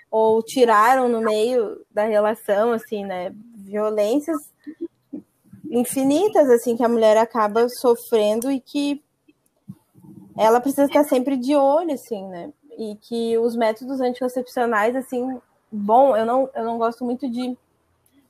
ou 0.09 0.41
tiraram 0.41 1.09
no 1.09 1.21
meio 1.21 1.81
da 1.91 2.05
relação, 2.05 2.71
assim, 2.71 3.03
né? 3.03 3.33
Violências 3.57 4.37
infinitas, 5.69 6.49
assim, 6.49 6.77
que 6.77 6.83
a 6.83 6.89
mulher 6.89 7.17
acaba 7.17 7.67
sofrendo 7.67 8.51
e 8.51 8.59
que 8.59 9.03
ela 10.37 10.61
precisa 10.61 10.85
estar 10.85 11.03
sempre 11.03 11.35
de 11.35 11.55
olho, 11.55 11.93
assim, 11.93 12.23
né? 12.27 12.53
E 12.77 12.95
que 12.95 13.37
os 13.37 13.55
métodos 13.55 13.99
anticoncepcionais, 13.99 14.95
assim, 14.95 15.39
bom, 15.75 16.15
eu 16.15 16.25
não, 16.25 16.49
eu 16.55 16.63
não 16.63 16.77
gosto 16.77 17.03
muito 17.03 17.29
de 17.29 17.57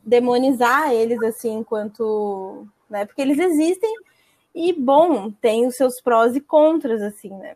demonizar 0.04 0.92
eles 0.92 1.22
assim 1.24 1.54
enquanto, 1.54 2.68
né? 2.90 3.06
Porque 3.06 3.22
eles 3.22 3.40
existem 3.40 3.94
e 4.54 4.72
bom, 4.72 5.32
tem 5.32 5.68
os 5.68 5.76
seus 5.76 6.00
prós 6.00 6.36
e 6.36 6.42
contras 6.42 7.02
assim, 7.02 7.30
né? 7.30 7.56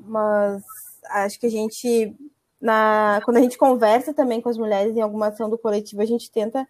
Mas 0.00 0.62
acho 1.10 1.38
que 1.38 1.46
a 1.46 1.50
gente 1.50 2.14
na 2.60 3.20
quando 3.24 3.36
a 3.36 3.40
gente 3.40 3.58
conversa 3.58 4.14
também 4.14 4.40
com 4.40 4.48
as 4.48 4.56
mulheres 4.56 4.96
em 4.96 5.00
alguma 5.00 5.28
ação 5.28 5.50
do 5.50 5.58
coletivo, 5.58 6.00
a 6.02 6.06
gente 6.06 6.30
tenta 6.30 6.66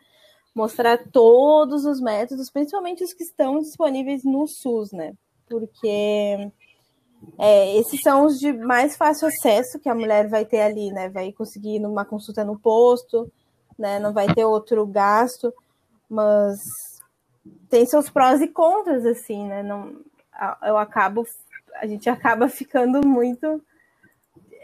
mostrar 0.55 0.98
todos 1.11 1.85
os 1.85 2.00
métodos, 2.00 2.50
principalmente 2.50 3.03
os 3.03 3.12
que 3.12 3.24
estão 3.24 3.61
disponíveis 3.61 4.24
no 4.24 4.46
SUS, 4.46 4.92
né? 4.92 5.14
Porque 5.48 6.50
é, 7.38 7.76
esses 7.76 8.00
são 8.00 8.26
os 8.26 8.38
de 8.38 8.52
mais 8.52 8.96
fácil 8.96 9.28
acesso 9.28 9.78
que 9.78 9.88
a 9.88 9.94
mulher 9.94 10.28
vai 10.28 10.44
ter 10.44 10.60
ali, 10.60 10.90
né? 10.92 11.08
Vai 11.08 11.32
conseguir 11.32 11.84
uma 11.84 12.04
consulta 12.04 12.44
no 12.44 12.58
posto, 12.58 13.30
né? 13.78 13.98
Não 13.98 14.12
vai 14.12 14.32
ter 14.32 14.44
outro 14.44 14.87
gasto, 14.87 15.52
mas 16.08 16.58
tem 17.68 17.84
seus 17.87 18.08
prós 18.08 18.40
e 18.40 18.48
contras, 18.48 19.04
assim, 19.04 19.46
né? 19.46 19.62
Não, 19.62 19.96
eu 20.62 20.76
acabo, 20.76 21.26
a 21.76 21.87
gente 21.87 22.08
acaba 22.10 22.48
ficando 22.48 23.06
muito. 23.06 23.62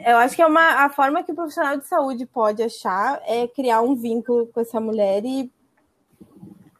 Eu 0.04 0.16
acho 0.16 0.34
que 0.34 0.42
é 0.42 0.46
uma 0.46 0.84
a 0.84 0.88
forma 0.88 1.22
que 1.22 1.32
o 1.32 1.34
profissional 1.34 1.76
de 1.76 1.86
saúde 1.86 2.24
pode 2.24 2.62
achar 2.62 3.20
é 3.26 3.46
criar 3.46 3.82
um 3.82 3.94
vínculo 3.94 4.46
com 4.46 4.60
essa 4.60 4.80
mulher 4.80 5.22
e, 5.24 5.50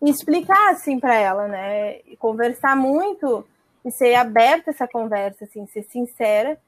e 0.03 0.11
explicar 0.11 0.71
assim 0.71 0.99
para 0.99 1.15
ela, 1.15 1.49
né? 1.49 1.99
E 2.07 2.17
conversar 2.17 2.77
muito 2.77 3.45
e 3.85 3.91
ser 3.91 4.15
aberta 4.15 4.71
essa 4.71 4.87
conversa, 4.87 5.45
assim, 5.45 5.67
ser 5.67 5.83
sincera, 5.85 6.61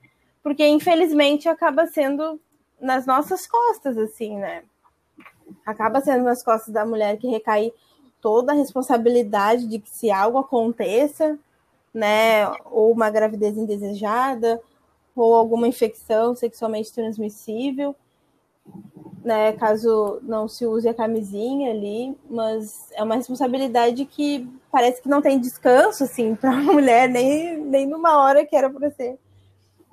porque 0.42 0.66
infelizmente 0.66 1.48
acaba 1.48 1.87
sendo 1.87 2.40
nas 2.81 3.07
nossas 3.07 3.46
costas, 3.46 3.96
assim, 3.96 4.37
né? 4.38 4.64
Acaba 5.64 6.01
sendo 6.01 6.25
nas 6.25 6.42
costas 6.42 6.72
da 6.72 6.85
mulher 6.85 7.16
que 7.18 7.29
recai 7.29 7.72
toda 8.20 8.53
a 8.53 8.57
responsabilidade 8.57 9.66
de 9.66 9.79
que 9.79 9.90
se 9.90 10.11
algo 10.11 10.38
aconteça, 10.38 11.38
né, 11.92 12.48
ou 12.70 12.90
uma 12.92 13.11
gravidez 13.11 13.57
indesejada, 13.57 14.61
ou 15.14 15.35
alguma 15.35 15.68
infecção 15.68 16.35
sexualmente 16.35 16.92
transmissível, 16.92 17.94
né, 19.25 19.53
caso 19.53 20.18
não 20.22 20.48
se 20.48 20.66
use 20.66 20.88
a 20.88 20.94
camisinha 20.94 21.70
ali, 21.70 22.16
mas 22.29 22.90
é 22.92 23.03
uma 23.03 23.14
responsabilidade 23.14 24.05
que 24.05 24.48
parece 24.70 25.01
que 25.01 25.09
não 25.09 25.22
tem 25.22 25.38
descanso, 25.38 26.05
assim, 26.05 26.35
para 26.37 26.51
a 26.51 26.62
mulher, 26.62 27.09
nem, 27.09 27.57
nem 27.57 27.87
numa 27.87 28.18
hora 28.18 28.44
que 28.44 28.57
era 28.57 28.68
para 28.68 28.90
ser 28.90 29.18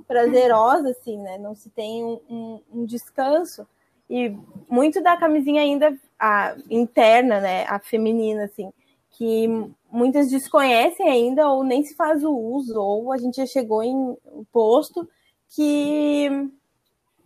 prazerosa, 0.08 0.90
assim, 0.90 1.18
né, 1.18 1.38
não 1.38 1.54
se 1.54 1.70
tem 1.70 2.04
um, 2.04 2.20
um, 2.30 2.62
um 2.74 2.86
descanso, 2.86 3.68
e 4.10 4.36
muito 4.68 5.04
da 5.04 5.16
camisinha 5.16 5.62
ainda 5.62 5.96
a 6.20 6.56
interna, 6.70 7.40
né, 7.40 7.66
a 7.68 7.78
feminina, 7.78 8.46
assim, 8.46 8.72
que 9.12 9.48
muitas 9.92 10.30
desconhecem 10.30 11.08
ainda 11.08 11.50
ou 11.50 11.64
nem 11.64 11.84
se 11.84 11.96
faz 11.96 12.24
o 12.24 12.32
uso, 12.32 12.80
ou 12.80 13.12
a 13.12 13.18
gente 13.18 13.36
já 13.36 13.46
chegou 13.46 13.84
em 13.84 13.96
um 13.96 14.46
posto 14.52 15.08
que 15.50 16.50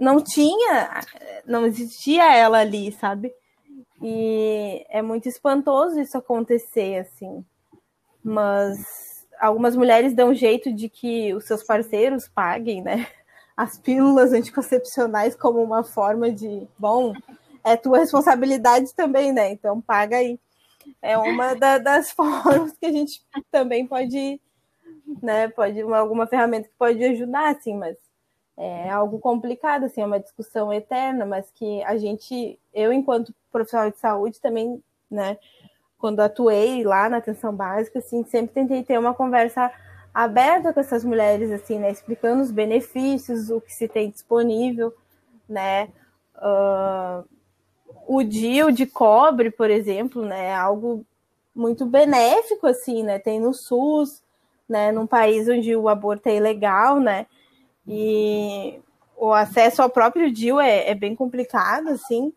não 0.03 0.21
tinha, 0.21 1.01
não 1.45 1.65
existia 1.65 2.35
ela 2.35 2.59
ali, 2.59 2.91
sabe? 2.91 3.33
E 4.01 4.85
é 4.89 5.01
muito 5.01 5.29
espantoso 5.29 5.99
isso 5.99 6.17
acontecer, 6.17 6.97
assim. 6.99 7.43
Mas 8.21 9.25
algumas 9.39 9.75
mulheres 9.75 10.13
dão 10.13 10.33
jeito 10.33 10.73
de 10.73 10.89
que 10.89 11.33
os 11.33 11.45
seus 11.45 11.63
parceiros 11.63 12.27
paguem, 12.27 12.81
né? 12.81 13.07
As 13.55 13.77
pílulas 13.77 14.33
anticoncepcionais 14.33 15.35
como 15.35 15.61
uma 15.61 15.83
forma 15.83 16.31
de, 16.31 16.67
bom, 16.77 17.13
é 17.63 17.77
tua 17.77 17.99
responsabilidade 17.99 18.93
também, 18.93 19.31
né? 19.31 19.51
Então 19.51 19.79
paga 19.79 20.17
aí. 20.17 20.39
É 21.01 21.17
uma 21.17 21.53
da, 21.53 21.77
das 21.77 22.11
formas 22.13 22.73
que 22.77 22.85
a 22.85 22.91
gente 22.91 23.21
também 23.49 23.87
pode, 23.87 24.41
né? 25.21 25.47
Pode 25.49 25.81
uma, 25.83 25.97
alguma 25.97 26.27
ferramenta 26.27 26.67
que 26.67 26.75
pode 26.77 27.01
ajudar, 27.03 27.51
assim, 27.55 27.77
mas 27.77 27.95
é 28.57 28.89
algo 28.89 29.19
complicado, 29.19 29.85
assim, 29.85 30.01
é 30.01 30.05
uma 30.05 30.19
discussão 30.19 30.71
eterna, 30.71 31.25
mas 31.25 31.49
que 31.51 31.83
a 31.83 31.97
gente, 31.97 32.59
eu 32.73 32.93
enquanto 32.93 33.33
profissional 33.51 33.89
de 33.89 33.97
saúde 33.97 34.39
também, 34.39 34.81
né, 35.09 35.37
quando 35.97 36.19
atuei 36.19 36.83
lá 36.83 37.09
na 37.09 37.17
atenção 37.17 37.55
básica, 37.55 37.99
assim, 37.99 38.23
sempre 38.25 38.53
tentei 38.53 38.83
ter 38.83 38.99
uma 38.99 39.13
conversa 39.13 39.71
aberta 40.13 40.71
com 40.71 40.79
essas 40.79 41.03
mulheres, 41.03 41.51
assim, 41.51 41.79
né, 41.79 41.91
explicando 41.91 42.43
os 42.43 42.51
benefícios, 42.51 43.49
o 43.49 43.59
que 43.59 43.73
se 43.73 43.87
tem 43.87 44.11
disponível, 44.11 44.93
né, 45.49 45.89
uh, 46.35 47.27
o 48.07 48.21
DIL 48.21 48.69
de 48.71 48.85
cobre, 48.85 49.49
por 49.49 49.71
exemplo, 49.71 50.23
né, 50.23 50.47
é 50.47 50.55
algo 50.55 51.03
muito 51.55 51.85
benéfico, 51.85 52.67
assim, 52.67 53.01
né, 53.01 53.17
tem 53.17 53.39
no 53.39 53.53
SUS, 53.53 54.21
né, 54.69 54.91
num 54.91 55.07
país 55.07 55.47
onde 55.49 55.75
o 55.75 55.89
aborto 55.89 56.29
é 56.29 56.35
ilegal, 56.35 56.99
né, 56.99 57.25
e 57.87 58.79
o 59.17 59.31
acesso 59.33 59.81
ao 59.81 59.89
próprio 59.89 60.31
DIL 60.31 60.59
é, 60.59 60.89
é 60.89 60.95
bem 60.95 61.15
complicado, 61.15 61.89
assim. 61.89 62.33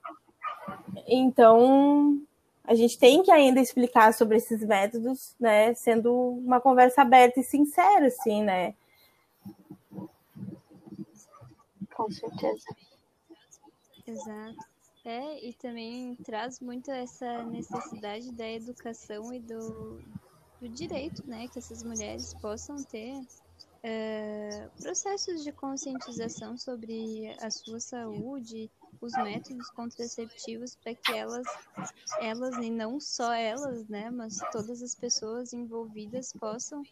Então, 1.07 2.21
a 2.65 2.75
gente 2.75 2.99
tem 2.99 3.23
que 3.23 3.31
ainda 3.31 3.61
explicar 3.61 4.13
sobre 4.13 4.37
esses 4.37 4.61
métodos, 4.65 5.35
né? 5.39 5.73
Sendo 5.75 6.13
uma 6.13 6.61
conversa 6.61 7.03
aberta 7.03 7.41
e 7.41 7.45
sincera, 7.45 8.07
assim, 8.07 8.43
né? 8.43 8.75
Com 11.95 12.11
certeza. 12.11 12.67
Exato. 14.07 14.77
É, 15.05 15.47
e 15.47 15.53
também 15.55 16.17
traz 16.25 16.59
muito 16.59 16.91
essa 16.91 17.45
necessidade 17.45 18.33
da 18.33 18.51
educação 18.51 19.33
e 19.33 19.39
do, 19.39 20.01
do 20.61 20.69
direito, 20.69 21.23
né? 21.27 21.47
Que 21.47 21.61
essas 21.61 21.85
mulheres 21.85 22.35
possam 22.35 22.77
ter 22.83 23.23
é, 23.89 24.69
processos 24.83 25.45
de 25.45 25.53
conscientização 25.53 26.59
sobre 26.59 27.33
a 27.41 27.49
sua 27.51 27.79
saúde, 27.79 28.69
os 29.01 29.13
métodos 29.13 29.71
contraceptivos 29.71 30.75
para 30.75 30.93
que 30.93 31.13
elas, 31.13 31.47
elas 32.21 32.57
e 32.57 32.69
não 32.69 32.99
só 32.99 33.33
elas, 33.33 33.87
né, 33.87 34.11
mas 34.11 34.41
todas 34.51 34.83
as 34.83 34.93
pessoas 34.97 35.53
envolvidas 35.53 36.33
possam 36.33 36.83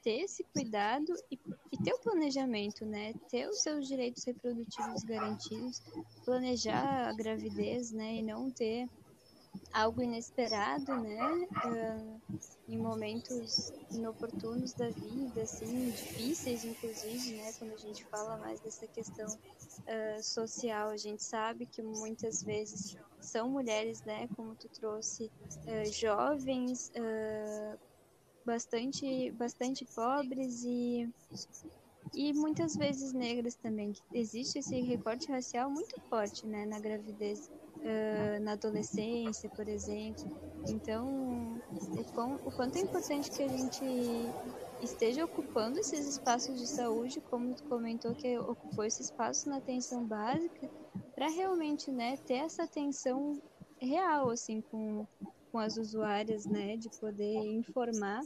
ter 0.00 0.20
esse 0.20 0.44
cuidado 0.44 1.12
e, 1.28 1.36
e 1.72 1.82
ter 1.82 1.92
o 1.92 1.98
planejamento, 1.98 2.86
né, 2.86 3.14
ter 3.28 3.48
os 3.48 3.60
seus 3.60 3.88
direitos 3.88 4.22
reprodutivos 4.22 5.02
garantidos, 5.02 5.82
planejar 6.24 7.08
a 7.08 7.12
gravidez, 7.14 7.90
né, 7.90 8.14
e 8.14 8.22
não 8.22 8.48
ter 8.48 8.88
algo 9.72 10.02
inesperado, 10.02 10.94
né? 11.00 11.48
Uh, 11.66 12.20
em 12.68 12.78
momentos 12.78 13.72
inoportunos 13.90 14.72
da 14.74 14.88
vida, 14.90 15.42
assim, 15.42 15.90
difíceis, 15.90 16.64
inclusive, 16.64 17.36
né? 17.36 17.52
Quando 17.58 17.72
a 17.72 17.76
gente 17.76 18.04
fala 18.06 18.38
mais 18.38 18.60
dessa 18.60 18.86
questão 18.88 19.26
uh, 19.26 20.22
social, 20.22 20.90
a 20.90 20.96
gente 20.96 21.22
sabe 21.22 21.66
que 21.66 21.82
muitas 21.82 22.42
vezes 22.42 22.96
são 23.20 23.50
mulheres, 23.50 24.02
né? 24.04 24.26
Como 24.36 24.56
tu 24.56 24.68
trouxe, 24.68 25.30
uh, 25.66 25.92
jovens, 25.92 26.90
bastante, 28.44 29.30
bastante 29.32 29.84
pobres 29.94 30.62
e 30.64 31.08
e 32.14 32.32
muitas 32.32 32.76
vezes 32.76 33.12
negras 33.12 33.56
também. 33.56 33.92
Existe 34.12 34.58
esse 34.60 34.80
recorte 34.82 35.30
racial 35.32 35.68
muito 35.70 36.00
forte, 36.08 36.46
né, 36.46 36.64
na 36.64 36.78
gravidez 36.78 37.50
uh, 37.84 38.42
na 38.42 38.52
adolescência, 38.52 39.48
por 39.50 39.68
exemplo. 39.68 40.24
Então, 40.68 41.60
quão, 42.14 42.34
o 42.44 42.50
quanto 42.50 42.76
é 42.76 42.80
importante 42.80 43.30
que 43.30 43.42
a 43.42 43.48
gente 43.48 43.84
esteja 44.82 45.24
ocupando 45.24 45.78
esses 45.78 46.06
espaços 46.06 46.58
de 46.58 46.66
saúde, 46.66 47.20
como 47.30 47.54
tu 47.54 47.62
comentou 47.64 48.14
que 48.14 48.38
ocupou 48.38 48.84
esse 48.84 49.02
espaço 49.02 49.48
na 49.48 49.58
atenção 49.58 50.04
básica, 50.04 50.70
para 51.14 51.28
realmente, 51.28 51.90
né, 51.90 52.16
ter 52.26 52.34
essa 52.34 52.64
atenção 52.64 53.40
real, 53.80 54.30
assim, 54.30 54.60
com, 54.62 55.06
com 55.52 55.58
as 55.58 55.76
usuárias, 55.76 56.44
né, 56.46 56.76
de 56.76 56.88
poder 56.98 57.36
informar 57.46 58.22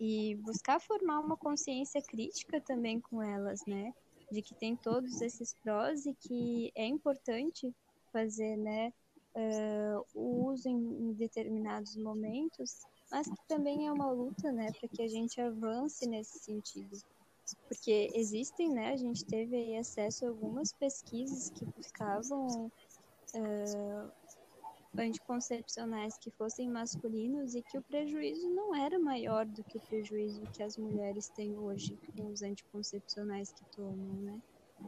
e 0.00 0.36
buscar 0.36 0.80
formar 0.80 1.20
uma 1.20 1.36
consciência 1.36 2.00
crítica 2.00 2.60
também 2.60 3.00
com 3.00 3.22
elas, 3.22 3.60
né, 3.66 3.92
de 4.30 4.40
que 4.42 4.54
tem 4.54 4.76
todos 4.76 5.20
esses 5.20 5.54
prós 5.62 6.06
e 6.06 6.14
que 6.14 6.70
é 6.74 6.86
importante 6.86 7.74
fazer 8.18 8.56
né, 8.56 8.92
uh, 9.36 10.04
o 10.14 10.50
uso 10.50 10.68
em, 10.68 11.12
determinados 11.12 11.96
momentos, 11.96 12.80
mas 13.10 13.28
que 13.28 13.48
também 13.48 13.86
é 13.86 13.92
uma 13.92 14.10
luta 14.10 14.50
né, 14.50 14.72
para 14.78 14.88
que 14.88 15.02
a 15.02 15.08
gente 15.08 15.40
avance 15.40 16.06
nesse 16.06 16.38
sentido. 16.40 16.98
Porque 17.66 18.10
existem, 18.14 18.70
né, 18.70 18.92
a 18.92 18.96
gente 18.96 19.24
teve 19.24 19.56
aí 19.56 19.76
acesso 19.78 20.26
a 20.26 20.28
algumas 20.28 20.72
pesquisas 20.72 21.50
que 21.50 21.64
buscavam 21.64 22.66
uh, 23.34 24.12
anticoncepcionais 24.98 26.18
que 26.18 26.30
fossem 26.32 26.68
masculinos 26.68 27.54
e 27.54 27.62
que 27.62 27.78
o 27.78 27.82
prejuízo 27.82 28.50
não 28.50 28.74
era 28.74 28.98
maior 28.98 29.46
do 29.46 29.62
que 29.64 29.78
o 29.78 29.80
prejuízo 29.80 30.42
que 30.52 30.62
as 30.62 30.76
mulheres 30.76 31.28
têm 31.28 31.56
hoje 31.56 31.96
com 32.16 32.26
os 32.26 32.42
anticoncepcionais 32.42 33.52
que 33.52 33.64
tomam, 33.76 34.14
né? 34.22 34.42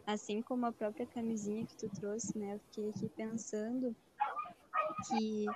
Assim 0.07 0.43
como 0.43 0.67
a 0.67 0.73
própria 0.73 1.07
camisinha 1.07 1.67
que 1.67 1.77
tu 1.77 1.89
trouxe, 1.89 2.37
né? 2.39 2.55
Eu 2.55 2.61
fiquei 2.61 2.91
aqui 2.91 3.09
pensando 3.11 3.95
que 5.09 5.47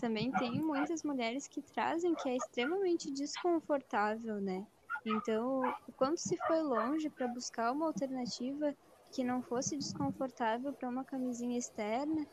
também 0.00 0.30
tem 0.32 0.60
muitas 0.60 1.02
mulheres 1.02 1.48
que 1.48 1.62
trazem 1.62 2.14
que 2.14 2.28
é 2.28 2.36
extremamente 2.36 3.10
desconfortável, 3.10 4.40
né? 4.40 4.66
Então, 5.04 5.62
o 5.88 5.92
quanto 5.92 6.20
se 6.20 6.36
foi 6.46 6.62
longe 6.62 7.08
para 7.10 7.26
buscar 7.28 7.72
uma 7.72 7.86
alternativa 7.86 8.74
que 9.10 9.24
não 9.24 9.42
fosse 9.42 9.76
desconfortável 9.76 10.72
para 10.72 10.88
uma 10.88 11.04
camisinha 11.04 11.58
externa 11.58 12.26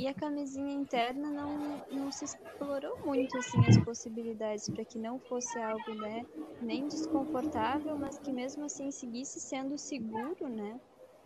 e 0.00 0.08
a 0.08 0.14
camisinha 0.14 0.72
interna 0.72 1.30
não, 1.30 1.84
não 1.90 2.10
se 2.10 2.24
explorou 2.24 3.04
muito 3.04 3.36
assim 3.36 3.58
as 3.68 3.76
possibilidades 3.84 4.66
para 4.70 4.82
que 4.82 4.98
não 4.98 5.20
fosse 5.20 5.58
algo 5.58 5.94
né 5.94 6.24
nem 6.58 6.88
desconfortável 6.88 7.98
mas 7.98 8.18
que 8.18 8.32
mesmo 8.32 8.64
assim 8.64 8.90
seguisse 8.90 9.38
sendo 9.38 9.76
seguro 9.76 10.48
né? 10.48 10.80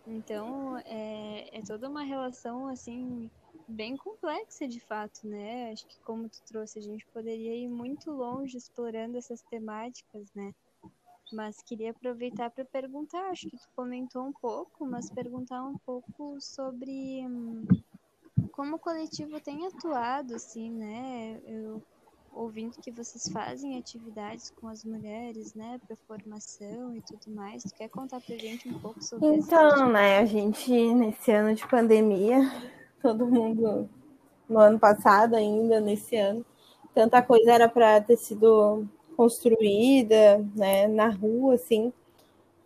Então 0.04 0.76
é, 0.78 1.56
é 1.56 1.62
toda 1.62 1.88
uma 1.88 2.02
relação 2.02 2.66
assim 2.66 3.30
bem 3.68 3.96
complexa 3.96 4.66
de 4.66 4.80
fato 4.80 5.20
né? 5.22 5.70
Acho 5.70 5.86
que 5.86 6.00
como 6.02 6.28
tu 6.28 6.42
trouxe 6.44 6.80
a 6.80 6.82
gente 6.82 7.06
poderia 7.14 7.54
ir 7.54 7.68
muito 7.68 8.10
longe 8.10 8.56
explorando 8.56 9.16
essas 9.16 9.40
temáticas 9.42 10.32
né? 10.34 10.52
Mas 11.32 11.62
queria 11.62 11.92
aproveitar 11.92 12.50
para 12.50 12.64
perguntar 12.64 13.30
acho 13.30 13.48
que 13.48 13.56
tu 13.56 13.68
comentou 13.76 14.24
um 14.26 14.32
pouco 14.32 14.84
mas 14.84 15.08
perguntar 15.10 15.64
um 15.64 15.78
pouco 15.78 16.40
sobre 16.40 17.24
hum, 17.24 17.64
como 18.54 18.76
o 18.76 18.78
coletivo 18.78 19.40
tem 19.40 19.66
atuado, 19.66 20.34
assim, 20.34 20.70
né? 20.70 21.40
Eu 21.44 21.82
ouvindo 22.32 22.80
que 22.80 22.90
vocês 22.90 23.28
fazem 23.32 23.78
atividades 23.78 24.50
com 24.50 24.68
as 24.68 24.84
mulheres, 24.84 25.54
né, 25.54 25.80
para 25.86 25.96
formação 26.08 26.96
e 26.96 27.00
tudo 27.00 27.34
mais. 27.34 27.62
Tu 27.62 27.74
quer 27.74 27.88
contar 27.88 28.20
pra 28.20 28.36
gente 28.36 28.68
um 28.68 28.78
pouco 28.80 29.02
sobre 29.02 29.36
isso? 29.36 29.46
Então, 29.46 29.88
né, 29.90 30.18
a 30.18 30.24
gente 30.24 30.72
nesse 30.94 31.30
ano 31.30 31.54
de 31.54 31.66
pandemia, 31.68 32.40
todo 33.00 33.26
mundo 33.26 33.88
no 34.48 34.58
ano 34.58 34.78
passado 34.78 35.36
ainda, 35.36 35.80
nesse 35.80 36.16
ano, 36.16 36.44
tanta 36.92 37.22
coisa 37.22 37.52
era 37.52 37.68
para 37.68 38.00
ter 38.00 38.16
sido 38.16 38.84
construída, 39.16 40.38
né, 40.56 40.88
na 40.88 41.08
rua, 41.08 41.54
assim 41.54 41.92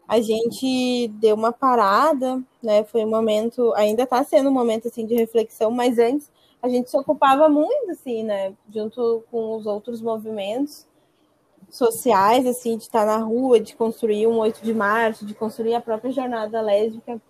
a 0.08 0.22
gente 0.22 1.08
deu 1.20 1.36
uma 1.36 1.52
parada, 1.52 2.42
né? 2.62 2.84
Foi 2.84 3.04
um 3.04 3.10
momento, 3.10 3.72
ainda 3.74 4.02
está 4.02 4.22
sendo 4.24 4.50
um 4.50 4.52
momento 4.52 4.88
assim 4.88 5.06
de 5.06 5.14
reflexão, 5.14 5.70
mas 5.70 5.98
antes 5.98 6.30
a 6.62 6.68
gente 6.68 6.90
se 6.90 6.96
ocupava 6.96 7.48
muito 7.48 7.90
assim, 7.90 8.24
né, 8.24 8.52
junto 8.68 9.22
com 9.30 9.56
os 9.56 9.64
outros 9.64 10.02
movimentos 10.02 10.86
sociais, 11.70 12.46
assim, 12.46 12.76
de 12.76 12.84
estar 12.84 13.06
na 13.06 13.18
rua, 13.18 13.60
de 13.60 13.76
construir 13.76 14.26
um 14.26 14.38
8 14.38 14.62
de 14.62 14.74
março, 14.74 15.26
de 15.26 15.34
construir 15.34 15.74
a 15.74 15.80
própria 15.80 16.10
jornada 16.10 16.60
lésbica 16.60 17.20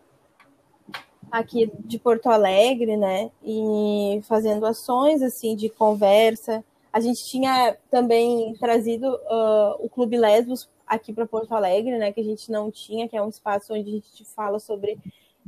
aqui 1.30 1.70
de 1.80 1.98
Porto 1.98 2.28
Alegre, 2.28 2.96
né? 2.96 3.30
E 3.42 4.20
fazendo 4.26 4.64
ações 4.66 5.22
assim 5.22 5.54
de 5.54 5.68
conversa. 5.68 6.64
A 6.92 7.00
gente 7.00 7.24
tinha 7.24 7.76
também 7.90 8.54
trazido 8.58 9.06
uh, 9.08 9.84
o 9.84 9.88
Clube 9.88 10.16
Lesbos 10.16 10.68
aqui 10.88 11.12
para 11.12 11.26
Porto 11.26 11.54
Alegre, 11.54 11.98
né, 11.98 12.12
que 12.12 12.20
a 12.20 12.24
gente 12.24 12.50
não 12.50 12.70
tinha, 12.70 13.08
que 13.08 13.16
é 13.16 13.22
um 13.22 13.28
espaço 13.28 13.72
onde 13.72 13.88
a 13.88 13.92
gente 13.92 14.24
fala 14.24 14.58
sobre 14.58 14.98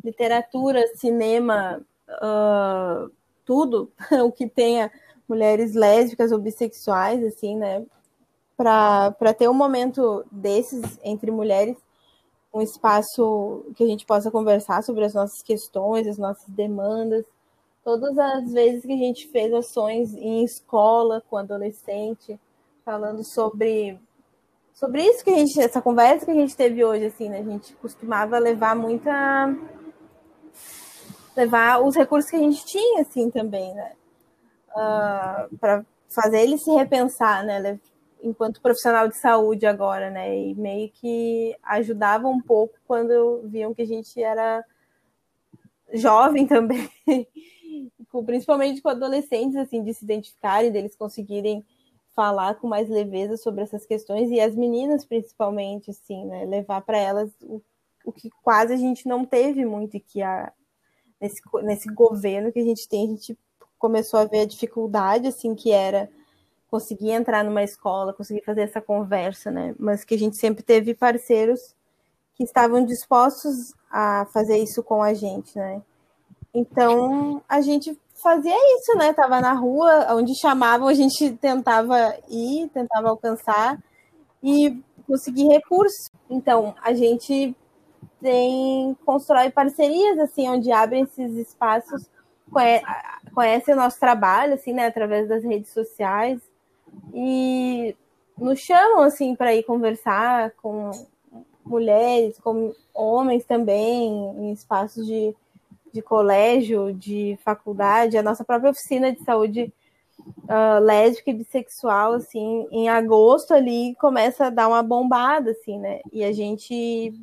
literatura, 0.03 0.87
cinema, 0.95 1.85
uh, 2.09 3.11
tudo 3.45 3.91
o 4.25 4.33
que 4.33 4.49
tenha 4.49 4.91
mulheres 5.29 5.75
lésbicas 5.75 6.33
ou 6.33 6.39
bissexuais, 6.39 7.23
assim, 7.25 7.57
né? 7.57 7.85
Para 8.57 9.33
ter 9.37 9.49
um 9.49 9.55
momento 9.55 10.25
desses 10.31 10.99
entre 11.03 11.31
mulheres, 11.31 11.77
um 12.53 12.61
espaço 12.61 13.65
que 13.75 13.85
a 13.85 13.87
gente 13.87 14.05
possa 14.05 14.31
conversar 14.31 14.83
sobre 14.83 15.05
as 15.05 15.15
nossas 15.15 15.41
questões, 15.41 16.07
as 16.07 16.19
nossas 16.19 16.49
demandas. 16.49 17.25
Todas 17.83 18.19
as 18.19 18.53
vezes 18.53 18.85
que 18.85 18.93
a 18.93 18.97
gente 18.97 19.29
fez 19.29 19.55
ações 19.55 20.15
em 20.15 20.45
escola 20.45 21.23
com 21.31 21.39
adolescente, 21.39 22.39
falando 22.85 23.25
sobre 23.25 23.99
sobre 24.81 25.05
isso 25.05 25.23
que 25.23 25.29
a 25.29 25.37
gente, 25.37 25.61
essa 25.61 25.83
conversa 25.83 26.25
que 26.25 26.31
a 26.31 26.35
gente 26.35 26.57
teve 26.57 26.83
hoje, 26.83 27.05
assim, 27.05 27.29
né? 27.29 27.41
A 27.41 27.45
gente 27.45 27.75
costumava 27.75 28.39
levar 28.39 28.75
muita 28.75 29.55
levar 31.37 31.83
os 31.83 31.95
recursos 31.95 32.31
que 32.31 32.37
a 32.37 32.41
gente 32.41 32.65
tinha, 32.65 33.03
assim, 33.03 33.31
também, 33.31 33.75
né? 33.75 33.93
Uh, 34.71 34.79
ah, 34.79 35.49
para 35.61 35.85
fazer 36.09 36.41
ele 36.41 36.57
se 36.57 36.71
repensar, 36.71 37.45
né? 37.45 37.79
Enquanto 38.23 38.63
profissional 38.63 39.07
de 39.07 39.21
saúde 39.21 39.67
agora, 39.67 40.11
né? 40.11 40.35
E 40.35 40.55
meio 40.55 40.91
que 40.91 41.55
ajudava 41.63 42.27
um 42.27 42.41
pouco 42.41 42.75
quando 42.87 43.43
viam 43.45 43.75
que 43.75 43.83
a 43.83 43.87
gente 43.87 44.23
era 44.23 44.65
jovem 45.93 46.47
também, 46.47 46.89
principalmente 48.25 48.81
com 48.81 48.89
adolescentes, 48.89 49.57
assim, 49.57 49.85
de 49.85 49.93
se 49.93 50.07
identificarem, 50.07 50.73
deles 50.73 50.97
conseguirem 50.97 51.63
falar 52.15 52.57
com 52.57 52.67
mais 52.67 52.89
leveza 52.89 53.37
sobre 53.37 53.63
essas 53.63 53.87
questões 53.87 54.31
e 54.31 54.41
as 54.41 54.55
meninas 54.55 55.05
principalmente, 55.05 55.91
assim, 55.91 56.25
né? 56.27 56.45
Levar 56.45 56.81
para 56.83 56.99
elas 56.99 57.31
o, 57.43 57.63
o 58.05 58.13
que 58.13 58.31
quase 58.43 58.73
a 58.73 58.77
gente 58.77 59.09
não 59.09 59.25
teve 59.25 59.65
muito 59.65 59.97
e 59.97 60.01
que 60.01 60.23
a, 60.23 60.53
nesse, 61.21 61.41
nesse 61.63 61.93
governo 61.93 62.53
que 62.53 62.59
a 62.59 62.65
gente 62.65 62.89
tem, 62.89 63.07
a 63.07 63.11
gente 63.11 63.39
começou 63.79 64.21
a 64.21 64.25
ver 64.25 64.41
a 64.41 64.47
dificuldade, 64.47 65.29
assim, 65.29 65.55
que 65.55 65.71
era 65.71 66.11
conseguir 66.71 67.11
entrar 67.11 67.43
numa 67.43 67.65
escola, 67.65 68.13
conseguir 68.13 68.45
fazer 68.45 68.63
essa 68.63 68.81
conversa, 68.81 69.51
né? 69.51 69.75
Mas 69.79 70.05
que 70.05 70.15
a 70.15 70.19
gente 70.19 70.37
sempre 70.37 70.63
teve 70.63 70.95
parceiros 70.95 71.75
que 72.35 72.45
estavam 72.45 72.85
dispostos 72.85 73.75
a 73.91 74.27
fazer 74.33 74.57
isso 74.59 74.83
com 74.83 75.03
a 75.03 75.13
gente, 75.13 75.57
né? 75.59 75.83
Então, 76.55 77.43
a 77.49 77.61
gente 77.61 77.99
fazia 78.23 78.55
isso, 78.77 78.97
né? 78.97 79.13
Tava 79.13 79.41
na 79.41 79.53
rua, 79.53 80.15
onde 80.15 80.39
chamavam, 80.39 80.89
a 80.89 80.95
gente 80.95 81.33
tentava 81.33 82.15
ir, 82.29 82.69
tentava 82.69 83.09
alcançar 83.09 83.79
e 84.43 84.81
conseguir 85.07 85.49
recursos. 85.49 86.11
Então, 86.29 86.75
a 86.83 86.95
gente 86.95 87.55
tem 88.21 88.97
constrói 89.05 89.51
parcerias 89.51 90.19
assim 90.19 90.49
onde 90.49 90.71
abrem 90.71 91.05
esses 91.05 91.35
espaços 91.37 92.07
conhe, 92.51 92.83
conhece 93.35 93.73
o 93.73 93.77
nosso 93.77 93.99
trabalho 93.99 94.55
assim 94.55 94.73
né 94.73 94.87
através 94.87 95.29
das 95.29 95.43
redes 95.43 95.73
sociais 95.73 96.41
e 97.15 97.97
nos 98.37 98.61
chamam 98.61 99.03
assim 99.03 99.35
para 99.35 99.55
ir 99.55 99.63
conversar 99.63 100.51
com 100.63 100.91
mulheres 101.65 102.39
com 102.41 102.75
homens 102.93 103.45
também 103.45 104.13
em 104.37 104.53
espaços 104.53 105.07
de, 105.07 105.35
de 105.93 106.03
colégio 106.03 106.93
de 106.93 107.39
faculdade 107.45 108.17
a 108.17 108.23
nossa 108.23 108.45
própria 108.45 108.71
oficina 108.71 109.13
de 109.13 109.23
saúde 109.23 109.73
uh, 110.21 110.83
lésbica 110.83 111.31
e 111.31 111.35
bissexual 111.35 112.15
assim 112.15 112.67
em 112.71 112.89
agosto 112.89 113.55
ali 113.55 113.95
começa 113.97 114.47
a 114.47 114.51
dar 114.51 114.69
uma 114.69 114.83
bombada 114.83 115.51
assim 115.53 115.79
né? 115.79 116.01
E 116.13 116.25
a 116.25 116.33
gente 116.33 117.15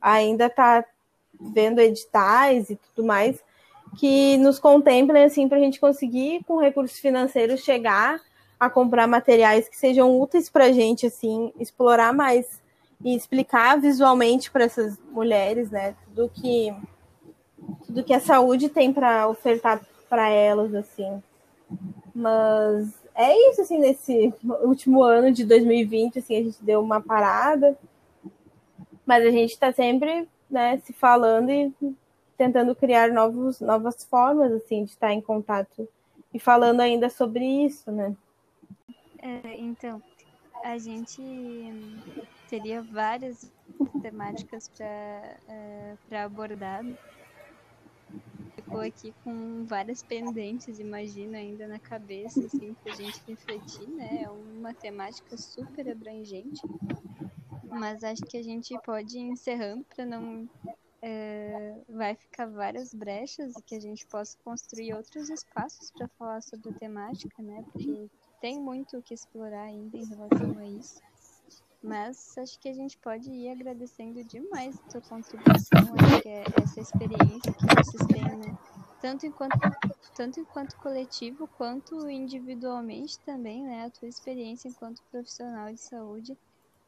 ainda 0.00 0.46
está 0.46 0.84
vendo 1.40 1.80
editais 1.80 2.70
e 2.70 2.76
tudo 2.76 3.06
mais 3.06 3.42
que 3.98 4.36
nos 4.38 4.58
contemplem 4.58 5.24
assim 5.24 5.48
para 5.48 5.58
a 5.58 5.60
gente 5.60 5.80
conseguir 5.80 6.42
com 6.44 6.58
recursos 6.58 6.98
financeiros 6.98 7.60
chegar 7.60 8.20
a 8.58 8.70
comprar 8.70 9.06
materiais 9.06 9.68
que 9.68 9.76
sejam 9.76 10.20
úteis 10.20 10.48
para 10.48 10.66
a 10.66 10.72
gente 10.72 11.06
assim 11.06 11.52
explorar 11.58 12.12
mais 12.12 12.62
e 13.04 13.16
explicar 13.16 13.80
visualmente 13.80 14.50
para 14.50 14.64
essas 14.64 14.98
mulheres 15.10 15.70
né? 15.70 15.94
Tudo 16.06 16.30
que 16.32 16.72
tudo 17.92 18.04
que 18.04 18.14
a 18.14 18.20
saúde 18.20 18.68
tem 18.70 18.92
para 18.92 19.28
ofertar 19.28 19.80
para 20.08 20.28
elas 20.28 20.74
assim 20.74 21.22
mas 22.14 22.94
é 23.14 23.50
isso 23.50 23.60
assim 23.60 23.78
nesse 23.78 24.32
último 24.62 25.02
ano 25.02 25.30
de 25.30 25.44
2020 25.44 26.18
assim 26.18 26.36
a 26.36 26.42
gente 26.42 26.64
deu 26.64 26.80
uma 26.80 27.00
parada 27.00 27.78
mas 29.04 29.26
a 29.26 29.30
gente 29.30 29.50
está 29.50 29.72
sempre 29.72 30.26
né, 30.50 30.78
se 30.78 30.92
falando 30.92 31.50
e 31.50 31.72
tentando 32.36 32.74
criar 32.74 33.10
novos, 33.10 33.60
novas 33.60 34.04
formas 34.04 34.52
assim 34.52 34.84
de 34.84 34.90
estar 34.90 35.12
em 35.12 35.20
contato 35.20 35.88
e 36.32 36.38
falando 36.38 36.80
ainda 36.80 37.10
sobre 37.10 37.44
isso, 37.44 37.92
né? 37.92 38.16
É, 39.18 39.58
então, 39.58 40.02
a 40.64 40.78
gente 40.78 41.22
teria 42.48 42.82
várias 42.82 43.50
temáticas 44.00 44.68
para 44.68 44.86
é, 44.86 45.94
para 46.08 46.24
abordar. 46.24 46.84
Ficou 48.64 48.80
aqui 48.80 49.14
com 49.24 49.64
várias 49.64 50.02
pendentes, 50.02 50.78
imagino, 50.78 51.36
ainda 51.36 51.66
na 51.66 51.78
cabeça, 51.78 52.44
assim, 52.44 52.74
para 52.74 52.92
a 52.92 52.96
gente 52.96 53.20
refletir, 53.26 53.88
né? 53.88 54.22
É 54.22 54.30
uma 54.30 54.72
temática 54.74 55.36
super 55.36 55.88
abrangente 55.90 56.60
mas 57.72 58.04
acho 58.04 58.22
que 58.22 58.36
a 58.36 58.42
gente 58.42 58.78
pode 58.84 59.16
ir 59.16 59.22
encerrando 59.22 59.84
para 59.84 60.04
não 60.04 60.48
é, 61.00 61.82
vai 61.88 62.14
ficar 62.14 62.46
várias 62.46 62.94
brechas 62.94 63.54
e 63.56 63.62
que 63.62 63.74
a 63.74 63.80
gente 63.80 64.06
possa 64.06 64.36
construir 64.44 64.94
outros 64.94 65.30
espaços 65.30 65.90
para 65.90 66.06
falar 66.18 66.42
sobre 66.42 66.70
a 66.70 66.74
temática, 66.74 67.42
né? 67.42 67.64
Porque 67.72 68.08
tem 68.40 68.60
muito 68.60 68.98
o 68.98 69.02
que 69.02 69.14
explorar 69.14 69.64
ainda 69.64 69.96
em 69.96 70.04
relação 70.04 70.58
a 70.58 70.66
isso. 70.66 71.00
Mas 71.82 72.38
acho 72.38 72.58
que 72.60 72.68
a 72.68 72.72
gente 72.72 72.96
pode 72.98 73.28
ir 73.28 73.48
agradecendo 73.48 74.22
demais 74.22 74.78
a 74.78 74.90
tua 74.90 75.00
contribuição, 75.00 75.80
acho 75.98 76.22
que 76.22 76.28
é 76.28 76.44
essa 76.62 76.80
experiência 76.80 77.52
que 77.52 77.66
vocês 77.66 78.06
têm, 78.06 78.36
né? 78.36 78.56
Tanto 79.00 79.26
enquanto, 79.26 79.58
tanto 80.14 80.38
enquanto 80.38 80.76
coletivo 80.76 81.48
quanto 81.58 82.08
individualmente 82.08 83.18
também, 83.20 83.64
né? 83.64 83.86
A 83.86 83.90
tua 83.90 84.06
experiência 84.06 84.68
enquanto 84.68 85.02
profissional 85.10 85.72
de 85.72 85.80
saúde 85.80 86.38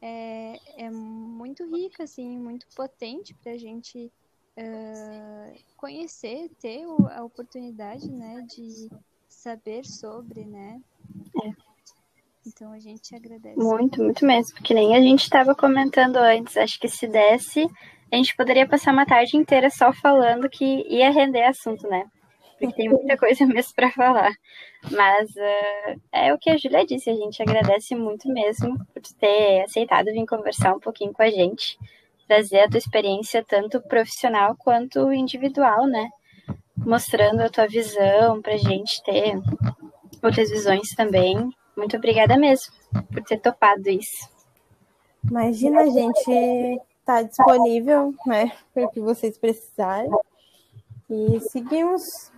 é, 0.00 0.60
é 0.76 0.90
muito 0.90 1.66
rica, 1.66 2.04
assim, 2.04 2.38
muito 2.38 2.66
potente 2.76 3.34
para 3.34 3.52
a 3.52 3.58
gente 3.58 4.12
uh, 4.58 5.64
conhecer, 5.76 6.50
ter 6.60 6.84
a 7.10 7.24
oportunidade, 7.24 8.10
né, 8.10 8.42
de 8.42 8.90
saber 9.28 9.84
sobre, 9.84 10.44
né? 10.44 10.80
Então 12.46 12.72
a 12.72 12.78
gente 12.78 13.14
agradece. 13.14 13.56
Muito, 13.56 14.02
muito 14.02 14.24
mesmo. 14.24 14.56
Que 14.62 14.74
nem 14.74 14.96
a 14.96 15.00
gente 15.00 15.22
estava 15.22 15.54
comentando 15.54 16.16
antes. 16.16 16.56
Acho 16.56 16.78
que 16.78 16.88
se 16.88 17.06
desse, 17.06 17.66
a 18.12 18.16
gente 18.16 18.36
poderia 18.36 18.68
passar 18.68 18.92
uma 18.92 19.06
tarde 19.06 19.36
inteira 19.36 19.70
só 19.70 19.92
falando 19.92 20.48
que 20.48 20.84
ia 20.88 21.10
render 21.10 21.44
assunto, 21.44 21.88
né? 21.88 22.04
porque 22.58 22.74
tem 22.74 22.88
muita 22.88 23.16
coisa 23.16 23.46
mesmo 23.46 23.72
para 23.74 23.90
falar. 23.90 24.32
Mas 24.90 25.30
uh, 25.30 26.00
é 26.12 26.32
o 26.32 26.38
que 26.38 26.50
a 26.50 26.56
Julia 26.56 26.86
disse, 26.86 27.10
a 27.10 27.14
gente 27.14 27.42
agradece 27.42 27.94
muito 27.94 28.28
mesmo 28.28 28.76
por 28.92 29.02
ter 29.18 29.62
aceitado 29.62 30.06
vir 30.06 30.26
conversar 30.26 30.74
um 30.74 30.80
pouquinho 30.80 31.12
com 31.12 31.22
a 31.22 31.30
gente, 31.30 31.78
trazer 32.26 32.60
a 32.60 32.68
tua 32.68 32.78
experiência 32.78 33.44
tanto 33.46 33.80
profissional 33.82 34.56
quanto 34.56 35.12
individual, 35.12 35.86
né? 35.86 36.08
Mostrando 36.76 37.40
a 37.40 37.48
tua 37.48 37.66
visão 37.66 38.42
pra 38.42 38.56
gente 38.56 39.02
ter 39.04 39.34
outras 40.22 40.50
visões 40.50 40.88
também. 40.96 41.50
Muito 41.76 41.96
obrigada 41.96 42.36
mesmo 42.36 42.72
por 43.12 43.22
ter 43.22 43.38
topado 43.38 43.88
isso. 43.88 44.28
Imagina, 45.28 45.82
a 45.82 45.86
gente 45.86 46.80
tá 47.04 47.22
disponível, 47.22 48.14
né, 48.26 48.52
para 48.72 48.84
o 48.84 48.88
que 48.90 49.00
vocês 49.00 49.36
precisarem. 49.38 50.10
E 51.10 51.40
seguimos 51.40 52.32